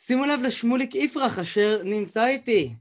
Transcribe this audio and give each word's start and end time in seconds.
שימו 0.00 0.24
לב 0.24 0.40
לשמוליק 0.42 0.94
יפרח 0.94 1.38
אשר 1.38 1.82
נמצא 1.84 2.26
איתי. 2.26 2.74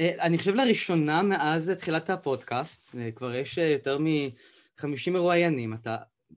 אה, 0.00 0.10
אני 0.20 0.38
חושב 0.38 0.54
לראשונה 0.54 1.22
מאז 1.22 1.70
תחילת 1.70 2.10
הפודקאסט, 2.10 2.94
אה, 2.98 3.10
כבר 3.12 3.34
יש 3.34 3.58
אה, 3.58 3.64
יותר 3.64 3.98
מ-50 3.98 5.10
מרואיינים, 5.10 5.74
אתה 5.74 5.96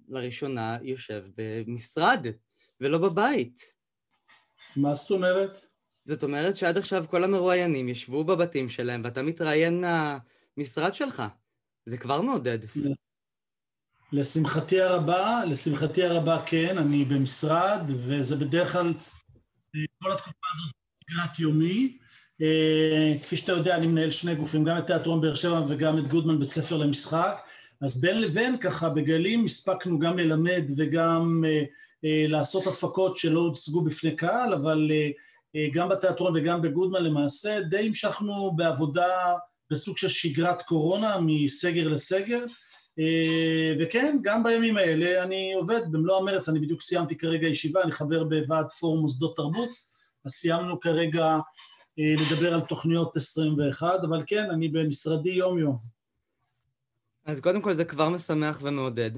לראשונה 0.10 0.78
יושב 0.82 1.24
במשרד 1.38 2.26
ולא 2.82 2.98
בבית. 2.98 3.62
מה 4.76 4.94
זאת 4.94 5.12
אומרת? 5.12 5.66
זאת 6.06 6.24
אומרת 6.24 6.58
שעד 6.58 6.78
עכשיו 6.78 7.06
כל 7.10 7.24
המרואיינים 7.24 7.90
ישבו 7.90 8.24
בבתים 8.24 8.70
שלהם 8.70 9.02
ואתה 9.04 9.22
מתראיין 9.22 9.82
מהמשרד 9.82 10.96
שלך. 10.96 11.24
זה 11.86 11.98
כבר 11.98 12.22
מעודד. 12.22 12.60
לשמחתי 14.12 14.82
הרבה, 14.82 15.42
לשמחתי 15.46 16.04
הרבה 16.04 16.44
כן, 16.46 16.78
אני 16.78 17.06
במשרד, 17.06 17.82
וזה 17.90 18.36
בדרך 18.36 18.72
כלל, 18.72 18.94
כל 20.04 20.12
התקופה 20.12 20.48
הזאת 20.54 20.74
שגרת 21.10 21.40
יומי. 21.40 21.98
כפי 23.22 23.38
שאתה 23.38 23.52
יודע, 23.52 23.76
אני 23.76 23.88
מנהל 23.88 24.12
שני 24.12 24.36
גופים, 24.36 24.64
גם 24.64 24.78
את 24.78 24.88
תיאטרון 24.88 25.22
באר 25.22 25.34
שבע 25.34 25.62
וגם 25.68 25.98
את 25.98 26.08
גודמן 26.08 26.40
בית 26.40 26.50
ספר 26.50 26.78
למשחק. 26.78 27.40
אז 27.82 28.02
בין 28.02 28.22
לבין 28.22 28.58
ככה 28.58 28.90
בגלים 28.90 29.46
הספקנו 29.46 30.00
גם 30.00 30.20
ללמד 30.20 30.64
וגם 30.78 31.44
אה, 31.48 31.64
אה, 32.06 32.26
לעשות 32.28 32.68
הפקות 32.68 33.18
שלא 33.18 33.40
הוצגו 33.40 33.82
בפני 33.82 34.16
קהל, 34.16 34.54
אבל 34.54 34.88
אה, 34.92 35.10
אה, 35.56 35.68
גם 35.74 35.90
בתיאטרון 35.90 36.34
וגם 36.36 36.62
בגודמן 36.62 37.04
למעשה 37.04 37.62
די 37.62 37.88
המשכנו 37.88 38.52
בעבודה 38.56 39.34
בסוג 39.72 39.98
של 39.98 40.10
שגרת 40.10 40.62
קורונה 40.62 41.18
מסגר 41.22 41.88
לסגר. 41.88 42.44
אה, 43.00 43.74
וכן, 43.80 44.18
גם 44.22 44.44
בימים 44.44 44.78
האלה 44.78 45.24
אני 45.24 45.54
עובד 45.54 45.82
במלוא 45.92 46.18
המרץ, 46.18 46.50
אני 46.50 46.60
בדיוק 46.60 46.82
סיימתי 46.82 47.18
כרגע 47.18 47.48
ישיבה, 47.48 47.82
אני 47.84 47.92
חבר 47.92 48.24
בוועד 48.24 48.72
פורום 48.72 49.00
מוסדות 49.00 49.36
תרבות, 49.36 49.70
אז 50.26 50.32
סיימנו 50.32 50.80
כרגע 50.80 51.26
אה, 52.00 52.14
לדבר 52.20 52.54
על 52.54 52.62
תוכניות 52.62 53.18
21, 53.18 54.00
אבל 54.04 54.24
כן, 54.28 54.52
אני 54.52 54.68
במשרדי 54.68 55.30
יום-יום. 55.30 55.78
אז 57.26 57.40
קודם 57.40 57.62
כל 57.62 57.74
זה 57.74 57.86
כבר 57.86 58.10
משמח 58.10 58.60
ומעודד, 58.62 59.12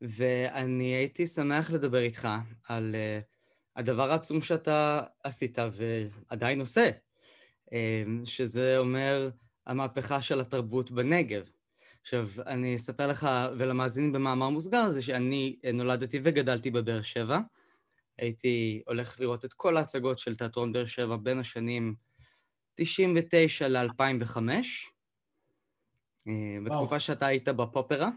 ואני 0.00 0.84
הייתי 0.84 1.26
שמח 1.26 1.70
לדבר 1.70 1.98
איתך 1.98 2.28
על 2.68 2.94
uh, 2.94 3.24
הדבר 3.76 4.10
העצום 4.10 4.42
שאתה 4.42 5.02
עשית 5.24 5.58
ועדיין 5.72 6.60
עושה, 6.60 6.90
uh, 7.66 7.70
שזה 8.24 8.78
אומר 8.78 9.30
המהפכה 9.66 10.22
של 10.22 10.40
התרבות 10.40 10.90
בנגב. 10.90 11.42
עכשיו, 12.02 12.28
אני 12.46 12.76
אספר 12.76 13.06
לך 13.06 13.28
ולמאזינים 13.58 14.12
במאמר 14.12 14.48
מוסגר 14.48 14.90
זה 14.90 15.02
שאני 15.02 15.56
נולדתי 15.74 16.20
וגדלתי 16.22 16.70
בבאר 16.70 17.02
שבע. 17.02 17.38
הייתי 18.18 18.82
הולך 18.86 19.20
לראות 19.20 19.44
את 19.44 19.52
כל 19.52 19.76
ההצגות 19.76 20.18
של 20.18 20.36
תיאטרון 20.36 20.72
באר 20.72 20.86
שבע 20.86 21.16
בין 21.16 21.38
השנים 21.38 21.94
99 22.74 23.68
ל-2005. 23.68 24.38
אה, 26.28 26.58
בתקופה 26.64 27.00
שאתה 27.00 27.26
היית 27.26 27.48
בפופרה. 27.48 28.10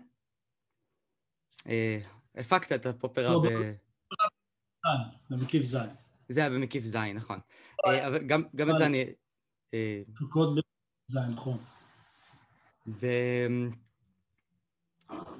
אה, 1.67 1.99
הפקת 2.35 2.71
את 2.71 2.85
הפופרה 2.85 3.29
לא, 3.29 3.43
ב... 3.49 3.73
במקיף 5.29 5.63
זין. 5.63 5.89
זה 6.29 6.41
היה 6.41 6.49
במקיף 6.49 6.83
זין, 6.83 7.17
נכון. 7.17 7.39
אה, 7.85 8.07
אבל 8.07 8.27
גם 8.55 8.69
את 8.71 8.77
זה 8.77 8.85
אני... 8.85 9.05
הפקות 10.09 10.49
במקיף 10.49 10.65
זין, 11.07 11.33
נכון. 11.33 11.57
ו... 12.87 13.07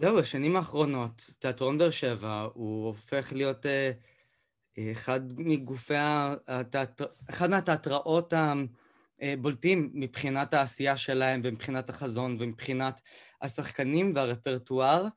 זהו, 0.02 0.18
בשנים 0.18 0.56
האחרונות, 0.56 1.22
תיאטרון 1.40 1.78
באר 1.78 1.92
שבע, 1.92 2.48
הוא 2.54 2.88
הופך 2.88 3.34
להיות 3.34 3.66
אחד 4.92 5.22
מגופי. 5.38 5.94
אחד 7.30 7.50
מהתיאטראות 7.50 8.34
בולטים 9.42 9.92
מבחינת 9.94 10.54
העשייה 10.54 10.98
שלהם 10.98 11.42
ומבחינת 11.44 11.90
החזון 11.90 12.38
ומבחינת 12.40 13.02
השחקנים 13.42 14.14
והרפרטואר, 14.16 15.08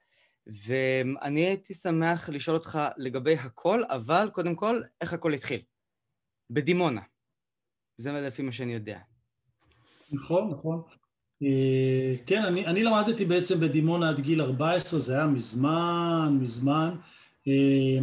ואני 0.46 1.40
הייתי 1.40 1.74
שמח 1.74 2.28
לשאול 2.28 2.56
אותך 2.56 2.78
לגבי 2.96 3.34
הכל, 3.34 3.82
אבל 3.88 4.28
קודם 4.32 4.54
כל, 4.54 4.82
איך 5.00 5.12
הכל 5.12 5.34
התחיל? 5.34 5.60
בדימונה. 6.50 7.00
זה 7.96 8.12
לפי 8.12 8.42
מה 8.42 8.52
שאני 8.52 8.74
יודע. 8.74 8.98
נכון, 10.12 10.50
נכון. 10.50 10.82
אה, 11.42 12.14
כן, 12.26 12.44
אני, 12.44 12.66
אני 12.66 12.84
למדתי 12.84 13.24
בעצם 13.24 13.60
בדימונה 13.60 14.08
עד 14.08 14.20
גיל 14.20 14.40
14, 14.40 15.00
זה 15.00 15.16
היה 15.16 15.26
מזמן, 15.26 16.38
מזמן. 16.40 16.96
אה, 17.48 17.98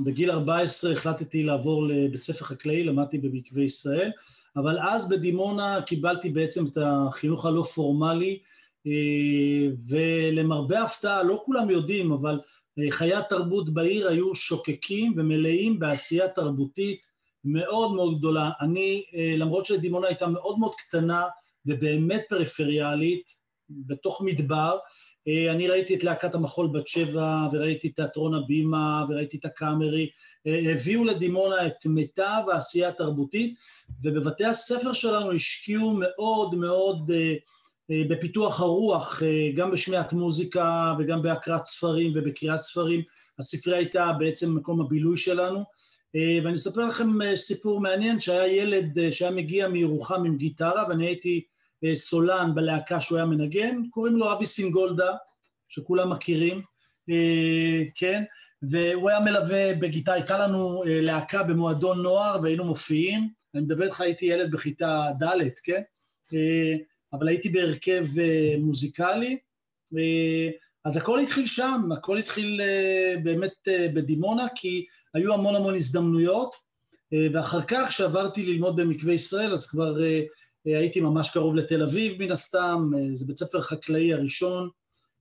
בגיל 0.00 0.30
14 0.30 0.92
החלטתי 0.92 1.42
לעבור 1.42 1.86
לבית 1.86 2.22
ספר 2.22 2.44
חקלאי, 2.44 2.84
למדתי 2.84 3.18
במקווה 3.18 3.62
ישראל. 3.62 4.10
אבל 4.56 4.78
אז 4.78 5.08
בדימונה 5.08 5.82
קיבלתי 5.86 6.30
בעצם 6.30 6.66
את 6.66 6.78
החינוך 6.80 7.46
הלא 7.46 7.62
פורמלי, 7.62 8.38
אה, 8.86 9.68
ולמרבה 9.88 10.82
הפתעה, 10.82 11.22
לא 11.22 11.42
כולם 11.46 11.70
יודעים, 11.70 12.12
אבל 12.12 12.40
אה, 12.78 12.90
חיי 12.90 13.14
התרבות 13.14 13.74
בעיר 13.74 14.08
היו 14.08 14.34
שוקקים 14.34 15.14
ומלאים 15.16 15.78
בעשייה 15.78 16.28
תרבותית 16.28 17.06
מאוד 17.44 17.94
מאוד 17.94 18.18
גדולה. 18.18 18.50
אני, 18.60 19.04
אה, 19.14 19.34
למרות 19.36 19.66
שדימונה 19.66 20.06
הייתה 20.06 20.26
מאוד 20.26 20.58
מאוד 20.58 20.74
קטנה 20.74 21.24
ובאמת 21.66 22.22
פריפריאלית, 22.28 23.42
בתוך 23.70 24.22
מדבר, 24.24 24.78
אני 25.50 25.68
ראיתי 25.68 25.94
את 25.94 26.04
להקת 26.04 26.34
המחול 26.34 26.68
בת 26.72 26.88
שבע, 26.88 27.48
וראיתי 27.52 27.88
תיאטרון 27.88 28.34
הבימה, 28.34 29.04
וראיתי 29.08 29.36
את 29.36 29.44
הקאמרי, 29.44 30.10
הביאו 30.46 31.04
לדימונה 31.04 31.66
את 31.66 31.86
מיטב 31.86 32.42
העשייה 32.52 32.88
התרבותית, 32.88 33.54
ובבתי 34.02 34.44
הספר 34.44 34.92
שלנו 34.92 35.32
השקיעו 35.32 35.96
מאוד 36.00 36.54
מאוד 36.54 37.10
אה, 37.14 37.34
אה, 37.90 38.02
בפיתוח 38.08 38.60
הרוח, 38.60 39.22
אה, 39.22 39.50
גם 39.56 39.70
בשמיעת 39.70 40.12
מוזיקה 40.12 40.94
וגם 40.98 41.22
בהקראת 41.22 41.64
ספרים 41.64 42.12
ובקריאת 42.14 42.60
ספרים. 42.60 43.02
הספרייה 43.38 43.78
הייתה 43.78 44.12
בעצם 44.18 44.54
מקום 44.56 44.80
הבילוי 44.80 45.16
שלנו. 45.16 45.64
ואני 46.44 46.54
אספר 46.54 46.86
לכם 46.86 47.34
סיפור 47.34 47.80
מעניין, 47.80 48.20
שהיה 48.20 48.46
ילד 48.46 49.10
שהיה 49.10 49.30
מגיע 49.30 49.68
מירוחם 49.68 50.24
עם 50.24 50.36
גיטרה, 50.36 50.84
ואני 50.88 51.06
הייתי 51.06 51.44
סולן 51.94 52.54
בלהקה 52.54 53.00
שהוא 53.00 53.18
היה 53.18 53.26
מנגן, 53.26 53.82
קוראים 53.90 54.16
לו 54.16 54.32
אבי 54.32 54.46
סינגולדה, 54.46 55.14
שכולם 55.68 56.10
מכירים, 56.10 56.62
כן? 57.94 58.24
והוא 58.62 59.10
היה 59.10 59.20
מלווה 59.20 59.74
בגיטה, 59.74 60.12
הייתה 60.12 60.38
לנו 60.38 60.84
אה, 60.86 61.00
להקה 61.00 61.42
במועדון 61.42 62.02
נוער 62.02 62.40
והיינו 62.42 62.64
מופיעים, 62.64 63.28
אני 63.54 63.62
מדבר 63.62 63.84
איתך, 63.84 64.00
הייתי 64.00 64.26
ילד 64.26 64.50
בכיתה 64.50 65.06
ד', 65.22 65.48
כן? 65.64 65.82
אה, 66.34 66.74
אבל 67.12 67.28
הייתי 67.28 67.48
בהרכב 67.48 68.06
אה, 68.18 68.54
מוזיקלי, 68.58 69.38
אז 70.84 70.96
הכל 70.96 71.18
התחיל 71.18 71.46
שם, 71.46 71.88
הכל 71.92 72.18
התחיל 72.18 72.60
באמת 73.22 73.68
בדימונה, 73.94 74.46
כי 74.54 74.86
היו 75.14 75.34
המון 75.34 75.56
המון 75.56 75.74
הזדמנויות, 75.74 76.54
ואחר 77.32 77.62
כך, 77.62 77.88
כשעברתי 77.88 78.46
ללמוד 78.46 78.76
במקווה 78.76 79.12
ישראל, 79.12 79.52
אז 79.52 79.68
כבר 79.68 79.96
הייתי 80.64 81.00
ממש 81.00 81.30
קרוב 81.30 81.56
לתל 81.56 81.82
אביב, 81.82 82.22
מן 82.22 82.30
הסתם, 82.30 82.90
זה 83.12 83.26
בית 83.26 83.38
ספר 83.38 83.62
חקלאי 83.62 84.14
הראשון, 84.14 84.68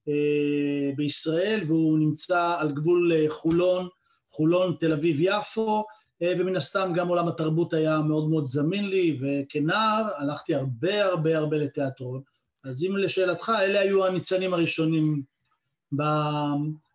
אה, 0.07 0.91
בישראל, 0.95 1.63
והוא 1.67 1.99
נמצא 1.99 2.55
על 2.59 2.71
גבול 2.71 3.13
אה, 3.13 3.25
חולון, 3.29 3.87
חולון, 4.29 4.75
תל 4.79 4.93
אביב-יפו, 4.93 5.83
אה, 6.21 6.33
ומן 6.39 6.55
הסתם 6.55 6.91
גם 6.95 7.07
עולם 7.07 7.27
התרבות 7.27 7.73
היה 7.73 8.01
מאוד 8.01 8.29
מאוד 8.29 8.49
זמין 8.49 8.89
לי, 8.89 9.19
וכנער 9.21 10.03
הלכתי 10.17 10.55
הרבה 10.55 11.05
הרבה 11.05 11.37
הרבה 11.37 11.57
לתיאטרון. 11.57 12.21
אז 12.63 12.83
אם 12.83 12.97
לשאלתך, 12.97 13.51
אלה 13.59 13.79
היו 13.79 14.05
הניצנים 14.05 14.53
הראשונים 14.53 15.21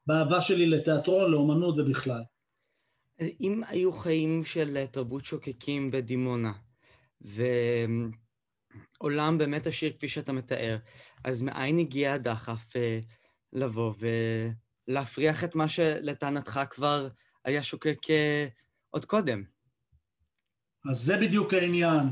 באהבה 0.06 0.40
שלי 0.40 0.66
לתיאטרון, 0.66 1.30
לאומנות 1.30 1.74
ובכלל. 1.78 2.22
אם 3.40 3.62
היו 3.68 3.92
חיים 3.92 4.44
של 4.44 4.84
תרבות 4.90 5.24
שוקקים 5.24 5.90
בדימונה, 5.90 6.52
ו... 7.24 7.42
עולם 8.98 9.38
באמת 9.38 9.66
עשיר 9.66 9.92
כפי 9.92 10.08
שאתה 10.08 10.32
מתאר, 10.32 10.76
אז 11.24 11.42
מאין 11.42 11.78
הגיע 11.78 12.12
הדחף 12.12 12.76
אה, 12.76 12.98
לבוא 13.52 13.94
ולהפריח 14.88 15.44
את 15.44 15.54
מה 15.54 15.68
שלטענתך 15.68 16.60
כבר 16.70 17.08
היה 17.44 17.62
שוקק 17.62 17.98
אה, 18.10 18.46
עוד 18.90 19.04
קודם? 19.04 19.42
אז 20.90 20.96
זה 20.96 21.16
בדיוק 21.16 21.54
העניין, 21.54 22.08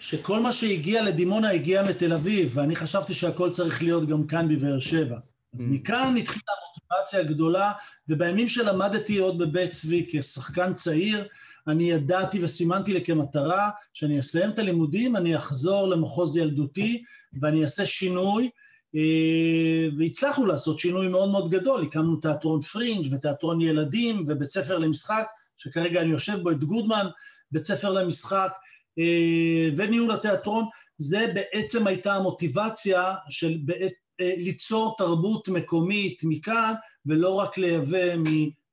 שכל 0.00 0.40
מה 0.40 0.52
שהגיע 0.52 1.02
לדימונה 1.02 1.50
הגיע 1.50 1.82
מתל 1.82 2.12
אביב, 2.12 2.58
ואני 2.58 2.76
חשבתי 2.76 3.14
שהכל 3.14 3.50
צריך 3.50 3.82
להיות 3.82 4.08
גם 4.08 4.26
כאן 4.26 4.48
בבאר 4.48 4.78
שבע. 4.78 5.18
אז 5.54 5.60
mm. 5.60 5.64
מכאן 5.64 6.14
התחילה 6.16 6.52
המוטיבציה 6.52 7.20
הגדולה, 7.20 7.72
ובימים 8.08 8.48
שלמדתי 8.48 9.18
עוד 9.18 9.38
בבית 9.38 9.70
צבי 9.70 10.06
כשחקן 10.10 10.74
צעיר, 10.74 11.28
אני 11.66 11.90
ידעתי 11.90 12.44
וסימנתי 12.44 12.92
לי 12.92 13.04
כמטרה 13.04 13.70
שאני 13.92 14.20
אסיים 14.20 14.50
את 14.50 14.58
הלימודים, 14.58 15.16
אני 15.16 15.36
אחזור 15.36 15.88
למחוז 15.88 16.36
ילדותי 16.36 17.02
ואני 17.40 17.62
אעשה 17.62 17.86
שינוי, 17.86 18.50
אה, 18.94 19.88
והצלחנו 19.98 20.46
לעשות 20.46 20.78
שינוי 20.78 21.08
מאוד 21.08 21.30
מאוד 21.30 21.50
גדול, 21.50 21.82
הקמנו 21.82 22.16
תיאטרון 22.16 22.60
פרינג' 22.60 23.06
ותיאטרון 23.10 23.60
ילדים 23.60 24.24
ובית 24.26 24.48
ספר 24.48 24.78
למשחק, 24.78 25.24
שכרגע 25.56 26.00
אני 26.00 26.10
יושב 26.10 26.38
בו 26.42 26.50
את 26.50 26.64
גודמן, 26.64 27.06
בית 27.52 27.62
ספר 27.62 27.92
למשחק 27.92 28.52
וניהול 29.76 30.12
התיאטרון, 30.12 30.64
זה 30.98 31.32
בעצם 31.34 31.86
הייתה 31.86 32.14
המוטיבציה 32.14 33.14
של 33.28 33.58
בעת, 33.64 33.92
ליצור 34.20 34.94
תרבות 34.98 35.48
מקומית 35.48 36.20
מכאן, 36.24 36.74
ולא 37.06 37.34
רק 37.34 37.58
לייבא 37.58 38.14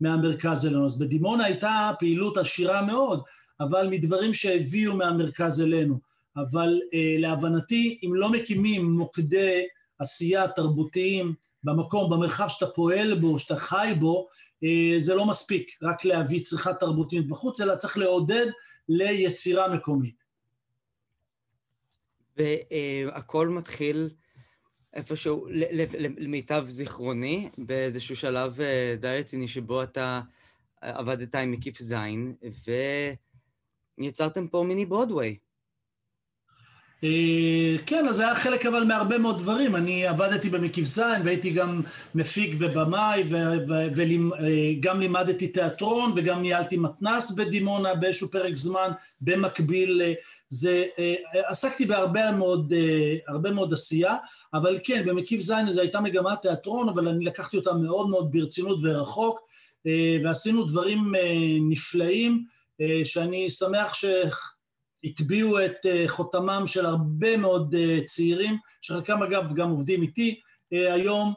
מהמרכז 0.02 0.66
אלינו. 0.66 0.86
אז 0.86 1.00
בדימונה 1.02 1.46
הייתה 1.46 1.92
פעילות 2.00 2.38
עשירה 2.38 2.86
מאוד, 2.86 3.24
אבל 3.60 3.88
מדברים 3.88 4.34
שהביאו 4.34 4.96
מהמרכז 4.96 5.62
אלינו. 5.62 6.00
אבל 6.38 6.80
אה, 6.94 7.16
להבנתי, 7.18 8.00
אם 8.04 8.16
לא 8.16 8.32
מקימים 8.32 8.92
מוקדי 8.92 9.68
עשייה 10.00 10.48
תרבותיים 10.48 11.34
במקום, 11.64 12.12
במרחב 12.12 12.48
שאתה 12.48 12.72
פועל 12.72 13.20
בו, 13.20 13.40
שאתה 13.40 13.56
חי 13.56 13.94
בו, 14.00 14.28
אה, 14.64 14.94
זה 14.98 15.16
לא 15.16 15.26
מספיק 15.26 15.78
רק 15.82 16.06
להביא 16.06 16.40
צריכה 16.44 16.74
תרבותית 16.74 17.28
בחוץ, 17.28 17.62
אלא 17.62 17.76
צריך 17.76 17.98
לעודד 17.98 18.46
ליצירה 18.90 19.76
מקומית. 19.76 20.16
והכל 22.38 23.50
מתחיל 23.50 24.10
איפשהו, 24.94 25.48
למיטב 26.18 26.66
זיכרוני, 26.68 27.50
באיזשהו 27.58 28.16
שלב 28.16 28.62
אה, 28.62 28.96
די 29.00 29.18
רציני 29.20 29.48
שבו 29.48 29.84
אתה 29.84 30.22
עבדת 30.82 31.36
עם 31.36 31.52
מקיף 31.52 31.80
זין, 31.80 32.34
ויצרתם 33.98 34.48
פה 34.48 34.64
מיני 34.68 34.86
ברודוויי. 34.86 35.38
אה, 37.04 37.76
כן, 37.86 38.08
אז 38.08 38.16
זה 38.16 38.26
היה 38.26 38.36
חלק 38.36 38.66
אבל 38.66 38.84
מהרבה 38.84 39.18
מאוד 39.18 39.40
דברים. 39.40 39.76
אני 39.76 40.08
עבדתי 40.08 40.50
במקיף 40.50 40.86
זין 40.86 41.22
והייתי 41.26 41.52
גם 41.52 41.82
מפיק 42.16 42.56
ובמאי 42.60 43.24
וגם 43.96 44.96
אה, 44.96 45.00
לימדתי 45.00 45.48
תיאטרון 45.48 46.14
וגם 46.16 46.42
ניהלתי 46.42 46.78
מתנ"ס 46.78 47.32
בדימונה 47.32 47.96
באיזשהו 47.96 48.32
פרק 48.32 48.56
זמן 48.56 48.92
במקביל. 49.22 50.02
זה, 50.50 50.86
עסקתי 51.34 51.86
בהרבה 51.86 52.32
מאוד, 52.32 52.74
מאוד 53.54 53.74
עשייה. 53.74 54.16
אבל 54.54 54.80
כן, 54.84 55.06
במקיף 55.06 55.42
ז' 55.42 55.54
זו 55.70 55.82
הייתה 55.82 56.02
מגמת 56.02 56.42
תיאטרון, 56.42 56.90
אבל 56.90 57.08
אני 57.08 57.26
לקחתי 57.26 57.58
אותה 57.58 57.74
מאוד 57.74 58.10
מאוד 58.10 58.32
ברצינות 58.32 58.80
ורחוק, 58.84 59.40
אה, 59.88 60.18
ועשינו 60.24 60.64
דברים 60.64 61.16
אה, 61.16 61.58
נפלאים, 61.70 62.46
אה, 62.82 63.02
שאני 63.04 63.50
שמח 63.50 63.94
שהטביעו 63.94 65.66
את 65.66 65.86
חותמם 66.08 66.64
של 66.66 66.86
הרבה 66.86 67.38
מאוד 67.38 67.76
צעירים, 68.06 68.58
שחלקם 68.82 69.24
אגב 69.24 69.54
גם 69.54 69.70
עובדים 69.70 70.02
איתי 70.02 70.40
היום, 70.72 71.34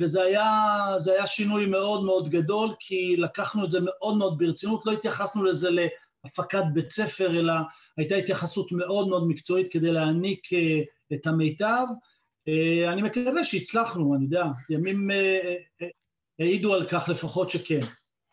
וזה 0.00 0.22
היה, 0.22 0.84
היה 1.14 1.26
שינוי 1.26 1.66
מאוד 1.66 2.04
מאוד 2.04 2.28
גדול, 2.28 2.70
כי 2.78 3.16
לקחנו 3.16 3.64
את 3.64 3.70
זה 3.70 3.78
מאוד 3.82 4.16
מאוד 4.16 4.38
ברצינות, 4.38 4.86
לא 4.86 4.92
התייחסנו 4.92 5.44
לזה 5.44 5.68
להפקת 5.70 6.62
בית 6.74 6.90
ספר, 6.90 7.40
אלא 7.40 7.52
הייתה 7.96 8.14
התייחסות 8.14 8.72
מאוד 8.72 9.08
מאוד 9.08 9.28
מקצועית 9.28 9.72
כדי 9.72 9.92
להעניק 9.92 10.48
את 11.12 11.26
המיטב. 11.26 11.84
אה, 12.48 12.92
אני 12.92 13.02
מקווה 13.02 13.44
שהצלחנו, 13.44 14.14
אני 14.14 14.24
יודע, 14.24 14.44
ימים 14.70 15.10
אה, 15.10 15.54
אה, 15.82 15.88
העידו 16.38 16.74
על 16.74 16.88
כך 16.88 17.08
לפחות 17.08 17.50
שכן. 17.50 17.80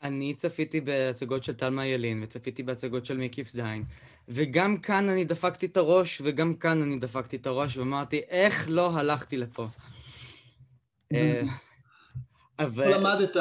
אני 0.04 0.33
צפיתי 0.33 0.81
בהצגות 0.81 1.44
של 1.44 1.54
טלמה 1.54 1.86
ילין, 1.86 2.24
וצפיתי 2.24 2.63
בהצגות 2.63 3.06
של 3.06 3.18
מקיף 3.18 3.50
זין, 3.50 3.83
וגם 4.27 4.77
כאן 4.77 5.10
אני 5.10 5.25
דפקתי 5.25 5.65
את 5.65 5.77
הראש, 5.77 6.21
וגם 6.24 6.56
כאן 6.56 6.81
אני 6.81 7.00
דפקתי 7.00 7.36
את 7.36 7.48
הראש, 7.48 7.77
ואמרתי, 7.77 8.19
איך 8.19 8.65
לא 8.69 8.98
הלכתי 8.98 9.38
לפה? 9.38 9.68
אבל... 12.59 12.83
איפה 12.83 12.98
למדת? 12.98 13.38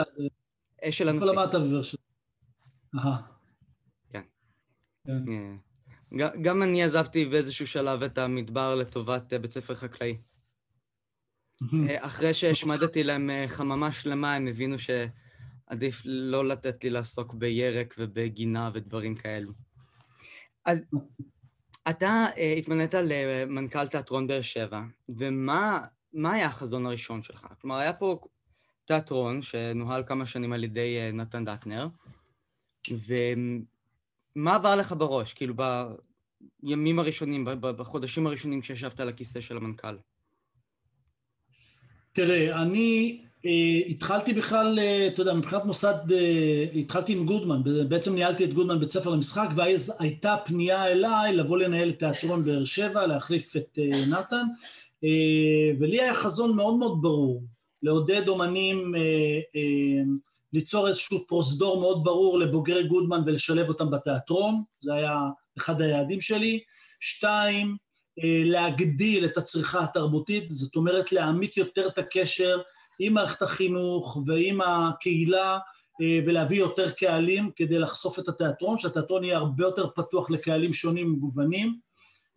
אשל 0.84 1.08
הנשיא. 1.08 1.30
איפה 1.30 1.42
למדת 1.42 1.54
בבאר 1.54 1.82
שבע? 1.82 2.00
כן. 4.10 4.22
כן. 5.06 5.56
גם 6.42 6.62
אני 6.62 6.82
עזבתי 6.82 7.24
באיזשהו 7.24 7.66
שלב 7.66 8.02
את 8.02 8.18
המדבר 8.18 8.74
לטובת 8.74 9.32
בית 9.32 9.52
ספר 9.52 9.74
חקלאי. 9.74 10.16
אה, 11.88 12.06
אחרי 12.06 12.34
שהשמדתי 12.34 13.04
להם 13.04 13.30
אה, 13.30 13.44
חממה 13.48 13.92
שלמה, 13.92 14.34
הם 14.34 14.48
הבינו 14.48 14.76
שעדיף 14.78 16.02
לא 16.04 16.48
לתת 16.48 16.84
לי 16.84 16.90
לעסוק 16.90 17.34
בירק 17.34 17.94
ובגינה 17.98 18.70
ודברים 18.74 19.14
כאלו. 19.14 19.52
אז 20.64 20.82
אתה 21.90 22.26
uh, 22.34 22.58
התמנית 22.58 22.94
למנכ"ל 22.94 23.86
תיאטרון 23.86 24.26
באר 24.26 24.42
שבע, 24.42 24.82
ומה 25.08 25.86
היה 26.14 26.46
החזון 26.46 26.86
הראשון 26.86 27.22
שלך? 27.22 27.46
כלומר, 27.60 27.76
היה 27.76 27.92
פה 27.92 28.20
תיאטרון 28.84 29.42
שנוהל 29.42 30.02
כמה 30.06 30.26
שנים 30.26 30.52
על 30.52 30.64
ידי 30.64 31.10
נתן 31.12 31.44
דטנר, 31.44 31.88
ומה 32.90 34.54
עבר 34.54 34.76
לך 34.76 34.94
בראש, 34.98 35.34
כאילו, 35.34 35.54
בימים 36.62 36.98
הראשונים, 36.98 37.44
בחודשים 37.60 38.26
הראשונים 38.26 38.60
כשישבת 38.60 39.00
על 39.00 39.08
הכיסא 39.08 39.40
של 39.40 39.56
המנכ"ל? 39.56 39.96
תראה, 42.12 42.62
אני 42.62 43.18
אה, 43.46 43.80
התחלתי 43.88 44.32
בכלל, 44.32 44.78
אה, 44.78 45.06
אתה 45.06 45.22
יודע, 45.22 45.34
מבחינת 45.34 45.64
מוסד, 45.64 46.12
אה, 46.12 46.66
התחלתי 46.74 47.12
עם 47.12 47.26
גודמן, 47.26 47.62
בעצם 47.88 48.14
ניהלתי 48.14 48.44
את 48.44 48.52
גודמן 48.52 48.80
בית 48.80 48.90
ספר 48.90 49.10
למשחק, 49.10 49.48
ואז 49.56 49.92
הייתה 49.98 50.36
פנייה 50.44 50.86
אליי 50.86 51.36
לבוא 51.36 51.58
לנהל 51.58 51.88
את 51.88 51.98
תיאטרון 51.98 52.44
באר 52.44 52.64
שבע, 52.64 53.06
להחליף 53.06 53.56
את 53.56 53.78
אה, 53.78 54.06
נתן, 54.10 54.44
אה, 55.04 55.70
ולי 55.78 56.00
היה 56.00 56.14
חזון 56.14 56.56
מאוד 56.56 56.76
מאוד 56.76 57.02
ברור, 57.02 57.42
לעודד 57.82 58.28
אומנים, 58.28 58.94
אה, 58.94 59.00
אה, 59.56 60.02
ליצור 60.52 60.88
איזשהו 60.88 61.26
פרוזדור 61.26 61.80
מאוד 61.80 62.04
ברור 62.04 62.38
לבוגרי 62.38 62.84
גודמן 62.84 63.22
ולשלב 63.26 63.68
אותם 63.68 63.90
בתיאטרון, 63.90 64.62
זה 64.80 64.94
היה 64.94 65.20
אחד 65.58 65.80
היעדים 65.80 66.20
שלי. 66.20 66.60
שתיים, 67.00 67.76
להגדיל 68.44 69.24
את 69.24 69.36
הצריכה 69.36 69.84
התרבותית, 69.84 70.50
זאת 70.50 70.76
אומרת 70.76 71.12
להעמיק 71.12 71.56
יותר 71.56 71.88
את 71.88 71.98
הקשר 71.98 72.60
עם 72.98 73.12
מערכת 73.12 73.42
החינוך 73.42 74.18
ועם 74.26 74.60
הקהילה 74.60 75.58
אה, 76.02 76.18
ולהביא 76.26 76.58
יותר 76.58 76.90
קהלים 76.90 77.50
כדי 77.56 77.78
לחשוף 77.78 78.18
את 78.18 78.28
התיאטרון, 78.28 78.78
שהתיאטרון 78.78 79.24
יהיה 79.24 79.36
הרבה 79.36 79.64
יותר 79.64 79.86
פתוח 79.96 80.30
לקהלים 80.30 80.72
שונים 80.72 81.06
ומגוונים. 81.14 81.76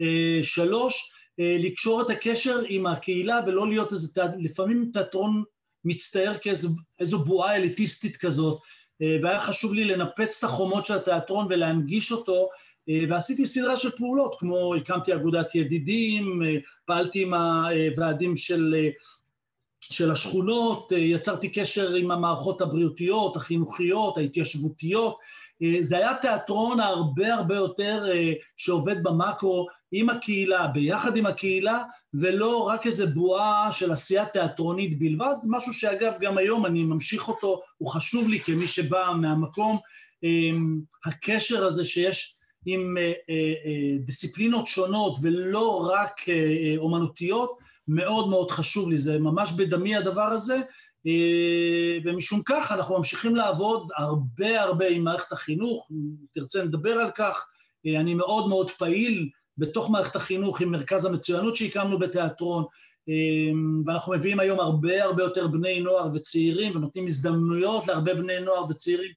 אה, 0.02 0.40
שלוש, 0.44 1.12
לקשור 1.38 2.02
את 2.02 2.10
הקשר 2.10 2.62
עם 2.68 2.86
הקהילה 2.86 3.40
ולא 3.48 3.70
להיות 3.70 3.92
איזה, 3.92 4.22
לפעמים 4.38 4.90
תיאטרון 4.94 5.44
מצטייר 5.86 6.34
כאיזו 6.38 7.20
בועה 7.26 7.56
אליטיסטית 7.56 8.18
כזאת, 8.18 8.60
והיה 9.22 9.42
חשוב 9.42 9.74
לי 9.74 9.86
לנפץ 9.86 10.38
את 10.38 10.50
החומות 10.50 10.86
של 10.86 10.94
התיאטרון 10.94 11.48
ולהנגיש 11.50 12.12
אותו 12.12 12.34
אה, 12.34 12.48
ועשיתי 13.10 13.46
סדרה 13.46 13.78
של 13.78 13.90
פעולות, 13.92 14.36
כמו 14.40 14.76
הקמתי 14.76 15.14
אגודת 15.14 15.56
ידידים, 15.56 16.44
אה, 16.44 16.56
פעלתי 16.86 17.22
עם 17.22 17.34
הוועדים 17.34 18.38
של, 18.38 18.76
אה, 18.78 18.90
של 19.82 20.12
השכונות, 20.12 20.92
יצרתי 20.96 21.50
קשר 21.50 21.94
עם 21.94 22.12
המערכות 22.12 22.62
הבריאותיות, 22.62 23.36
החינוכיות, 23.36 24.18
ההתיישבותיות. 24.18 25.18
זה 25.82 25.98
היה 25.98 26.14
תיאטרון 26.22 26.80
הרבה 26.80 27.34
הרבה 27.34 27.56
יותר 27.56 28.06
שעובד 28.58 29.04
במאקרו 29.04 29.68
עם 29.92 30.10
הקהילה, 30.10 30.68
ביחד 30.68 31.18
עם 31.18 31.26
הקהילה, 31.26 31.84
ולא 32.14 32.68
רק 32.68 32.86
איזה 32.86 33.06
בועה 33.06 33.72
של 33.72 33.92
עשייה 33.92 34.26
תיאטרונית 34.26 35.00
בלבד, 35.00 35.36
משהו 35.44 35.74
שאגב 35.74 36.14
גם 36.20 36.38
היום 36.38 36.66
אני 36.66 36.84
ממשיך 36.84 37.28
אותו, 37.28 37.62
הוא 37.78 37.92
חשוב 37.92 38.30
לי 38.30 38.40
כמי 38.40 38.68
שבא 38.68 39.14
מהמקום. 39.22 39.78
הקשר 41.06 41.66
הזה 41.66 41.86
שיש 41.86 42.35
עם 42.66 42.98
אה, 42.98 43.14
אה, 43.30 43.54
אה, 43.66 43.98
דיסציפלינות 44.00 44.68
שונות 44.68 45.18
ולא 45.22 45.90
רק 45.94 46.22
אומנותיות, 46.78 47.58
מאוד 47.88 48.30
מאוד 48.30 48.52
חשוב 48.52 48.90
לי, 48.90 48.98
זה 48.98 49.20
ממש 49.20 49.52
בדמי 49.52 49.96
הדבר 49.96 50.22
הזה, 50.22 50.58
ומשום 52.06 52.42
כך 52.46 52.72
אנחנו 52.72 52.98
ממשיכים 52.98 53.36
לעבוד 53.36 53.88
הרבה 53.98 54.62
הרבה 54.62 54.88
עם 54.88 55.04
מערכת 55.04 55.32
החינוך, 55.32 55.88
אם 55.92 55.98
תרצה 56.34 56.64
נדבר 56.64 56.92
על 56.92 57.12
כך, 57.16 57.48
אני 57.86 58.14
מאוד 58.14 58.50
מאוד 58.50 58.72
פעיל 58.72 59.30
בתוך 59.58 59.90
מערכת 59.90 60.16
החינוך 60.16 60.62
עם 60.62 60.72
מרכז 60.72 61.06
המצוינות 61.06 61.56
שהקמנו 61.56 62.00
בתיאטרון, 62.00 62.64
ואנחנו 63.86 64.14
מביאים 64.14 64.40
היום 64.40 64.60
הרבה 64.60 65.04
הרבה 65.04 65.24
יותר 65.24 65.48
בני 65.48 65.80
נוער 65.80 66.10
וצעירים 66.14 66.76
ונותנים 66.76 67.06
הזדמנויות 67.06 67.88
להרבה 67.88 68.14
בני 68.14 68.40
נוער 68.40 68.66
וצעירים 68.70 69.12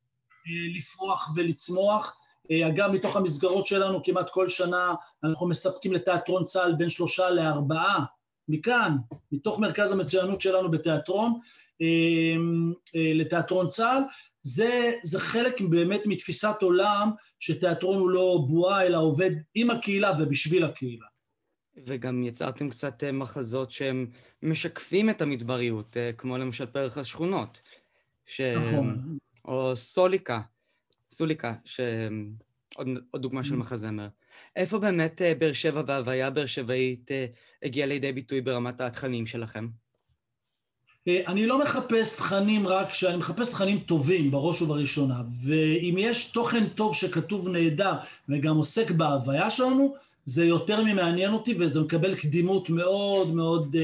לפרוח 0.77 1.33
ולצמוח. 1.37 2.19
אה, 2.51 2.69
אגב, 2.69 2.91
מתוך 2.91 3.17
המסגרות 3.17 3.67
שלנו 3.67 4.03
כמעט 4.05 4.31
כל 4.31 4.49
שנה 4.49 4.95
אנחנו 5.25 5.49
מספקים 5.49 5.93
לתיאטרון 5.93 6.45
צה"ל 6.45 6.75
בין 6.75 6.89
שלושה 6.89 7.31
לארבעה, 7.31 8.05
מכאן, 8.49 8.97
מתוך 9.33 9.59
מרכז 9.59 9.93
המצוינות 9.93 10.41
שלנו 10.41 10.71
בתיאטרון, 10.71 11.41
אה, 11.83 11.87
אה, 12.97 13.13
לתיאטרון 13.15 13.67
צה"ל. 13.67 14.03
זה, 14.43 14.93
זה 15.03 15.21
חלק 15.21 15.61
באמת 15.61 16.01
מתפיסת 16.07 16.63
עולם 16.63 17.11
שתיאטרון 17.41 17.99
הוא 17.99 18.11
לא 18.11 18.45
בועה, 18.49 18.87
אלא 18.87 18.99
עובד 18.99 19.31
עם 19.55 19.71
הקהילה 19.71 20.13
ובשביל 20.19 20.65
הקהילה. 20.65 21.07
וגם 21.87 22.23
יצרתם 22.23 22.71
קצת 22.71 23.05
מחזות 23.13 23.71
שהם 23.71 24.07
משקפים 24.43 25.11
את 25.11 25.23
המדבריות, 25.23 25.97
כמו 26.19 26.39
למשל 26.39 26.67
פרח 26.67 26.99
השכונות. 26.99 27.61
ש... 28.27 28.41
נכון. 28.41 29.19
או 29.45 29.77
סוליקה, 29.77 30.41
סוליקה, 31.11 31.55
ש... 31.65 31.81
עוד, 32.79 32.89
דוגמה 33.17 33.45
של 33.45 33.55
mm. 33.55 33.57
מחזמר. 33.57 34.09
איפה 34.57 34.79
באמת 34.79 35.23
אה, 35.23 35.33
באר 35.39 35.53
שבע 35.53 35.83
וההוויה 35.87 36.31
באר 36.31 36.47
שבעית 36.47 37.11
אה, 37.11 37.27
הגיעה 37.63 37.87
לידי 37.87 38.13
ביטוי 38.13 38.41
ברמת 38.41 38.81
התכנים 38.81 39.27
שלכם? 39.27 39.69
אה, 41.09 41.23
אני 41.27 41.47
לא 41.47 41.63
מחפש 41.63 42.17
תכנים 42.17 42.69
רק, 42.69 42.89
אני 43.09 43.17
מחפש 43.17 43.51
תכנים 43.51 43.79
טובים 43.79 44.31
בראש 44.31 44.63
ובראשונה, 44.63 45.23
ואם 45.43 45.95
יש 45.99 46.25
תוכן 46.25 46.69
טוב 46.69 46.95
שכתוב 46.95 47.49
נהדר 47.49 47.93
וגם 48.29 48.57
עוסק 48.57 48.91
בהוויה 48.91 49.51
שלנו, 49.51 49.95
זה 50.25 50.45
יותר 50.45 50.85
ממעניין 50.85 51.33
אותי 51.33 51.55
וזה 51.59 51.81
מקבל 51.81 52.15
קדימות 52.15 52.71
מאוד 52.71 53.35
מאוד 53.35 53.77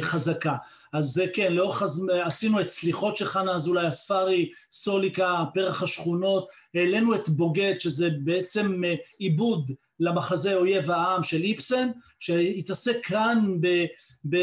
חזקה. 0.00 0.56
אז 0.92 1.22
כן, 1.34 1.52
לאורך 1.52 1.82
הזמן, 1.82 2.14
עשינו 2.14 2.60
את 2.60 2.70
סליחות 2.70 3.16
של 3.16 3.24
חנה 3.24 3.52
אזולאי 3.52 3.86
הספרי, 3.86 4.52
סוליקה, 4.72 5.44
פרח 5.54 5.82
השכונות, 5.82 6.48
העלינו 6.74 7.14
את 7.14 7.28
בוגד, 7.28 7.74
שזה 7.78 8.10
בעצם 8.24 8.84
אה, 8.84 8.94
עיבוד 9.18 9.72
למחזה 10.00 10.54
אויב 10.54 10.90
העם 10.90 11.22
של 11.22 11.42
איפסן, 11.42 11.88
שהתעסק 12.20 12.96
כאן 13.02 13.56
ב, 13.60 13.84
ב, 14.28 14.36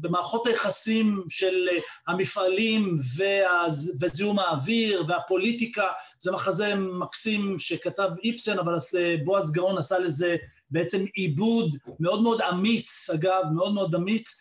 במערכות 0.00 0.46
היחסים 0.46 1.22
של 1.28 1.68
אה, 1.72 1.78
המפעלים 2.06 2.98
והז, 3.16 3.98
וזיהום 4.00 4.38
האוויר 4.38 5.04
והפוליטיקה. 5.08 5.86
זה 6.18 6.32
מחזה 6.32 6.74
מקסים 6.74 7.58
שכתב 7.58 8.08
איפסן, 8.24 8.58
אבל 8.58 8.74
אה, 8.98 9.16
בועז 9.24 9.52
גאון 9.52 9.78
עשה 9.78 9.98
לזה 9.98 10.36
בעצם 10.70 11.04
עיבוד 11.14 11.76
מאוד 12.00 12.22
מאוד 12.22 12.40
אמיץ, 12.42 13.10
אגב, 13.14 13.42
מאוד 13.54 13.74
מאוד 13.74 13.94
אמיץ. 13.94 14.40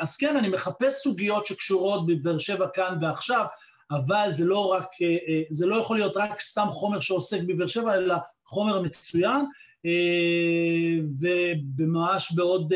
אז 0.00 0.16
כן, 0.16 0.36
אני 0.36 0.48
מחפש 0.48 0.94
סוגיות 0.94 1.46
שקשורות 1.46 2.06
בבאר 2.06 2.38
שבע 2.38 2.66
כאן 2.74 2.98
ועכשיו, 3.02 3.44
אבל 3.92 4.30
זה 4.30 4.44
לא 4.44 4.72
רק, 4.72 4.86
אה, 5.02 5.16
אה, 5.28 5.42
זה 5.50 5.66
לא 5.66 5.76
יכול 5.76 5.96
להיות 5.96 6.16
רק 6.16 6.40
סתם 6.40 6.66
חומר 6.70 7.00
שעוסק 7.00 7.42
בבאר 7.46 7.66
שבע, 7.66 7.94
אלא 7.94 8.16
חומר 8.44 8.82
מצוין, 8.82 9.44
אה, 9.86 10.98
וממש 11.20 12.32
בעוד 12.32 12.72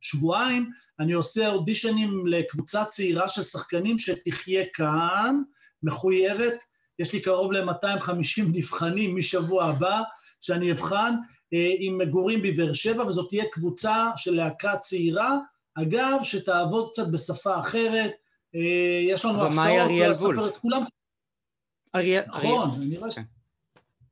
שבועיים 0.00 0.70
אני 1.00 1.12
עושה 1.12 1.48
אודישנים 1.48 2.26
לקבוצה 2.26 2.84
צעירה 2.84 3.28
של 3.28 3.42
שחקנים 3.42 3.98
שתחיה 3.98 4.64
כאן, 4.74 5.42
מחויבת, 5.82 6.62
יש 6.98 7.12
לי 7.12 7.20
קרוב 7.20 7.52
ל-250 7.52 8.42
נבחנים 8.52 9.16
משבוע 9.16 9.64
הבא, 9.64 10.02
שאני 10.40 10.72
אבחן, 10.72 11.14
עם 11.78 11.98
מגורים 11.98 12.42
בבאר 12.42 12.72
שבע, 12.72 13.06
וזאת 13.06 13.28
תהיה 13.28 13.44
קבוצה 13.52 14.10
של 14.16 14.34
להקה 14.34 14.76
צעירה, 14.76 15.38
אגב, 15.74 16.18
שתעבוד 16.22 16.88
קצת 16.90 17.08
בשפה 17.08 17.58
אחרת, 17.58 18.12
יש 19.08 19.24
לנו 19.24 19.46
הפתעות 19.46 19.90
לספר 20.10 20.48
את 20.48 20.56
כולם. 20.56 20.82
אריאל, 21.94 22.22
נכון, 22.26 22.70
אני 22.74 22.98
רואה 22.98 23.10
ש... 23.10 23.14
כן. 23.14 23.22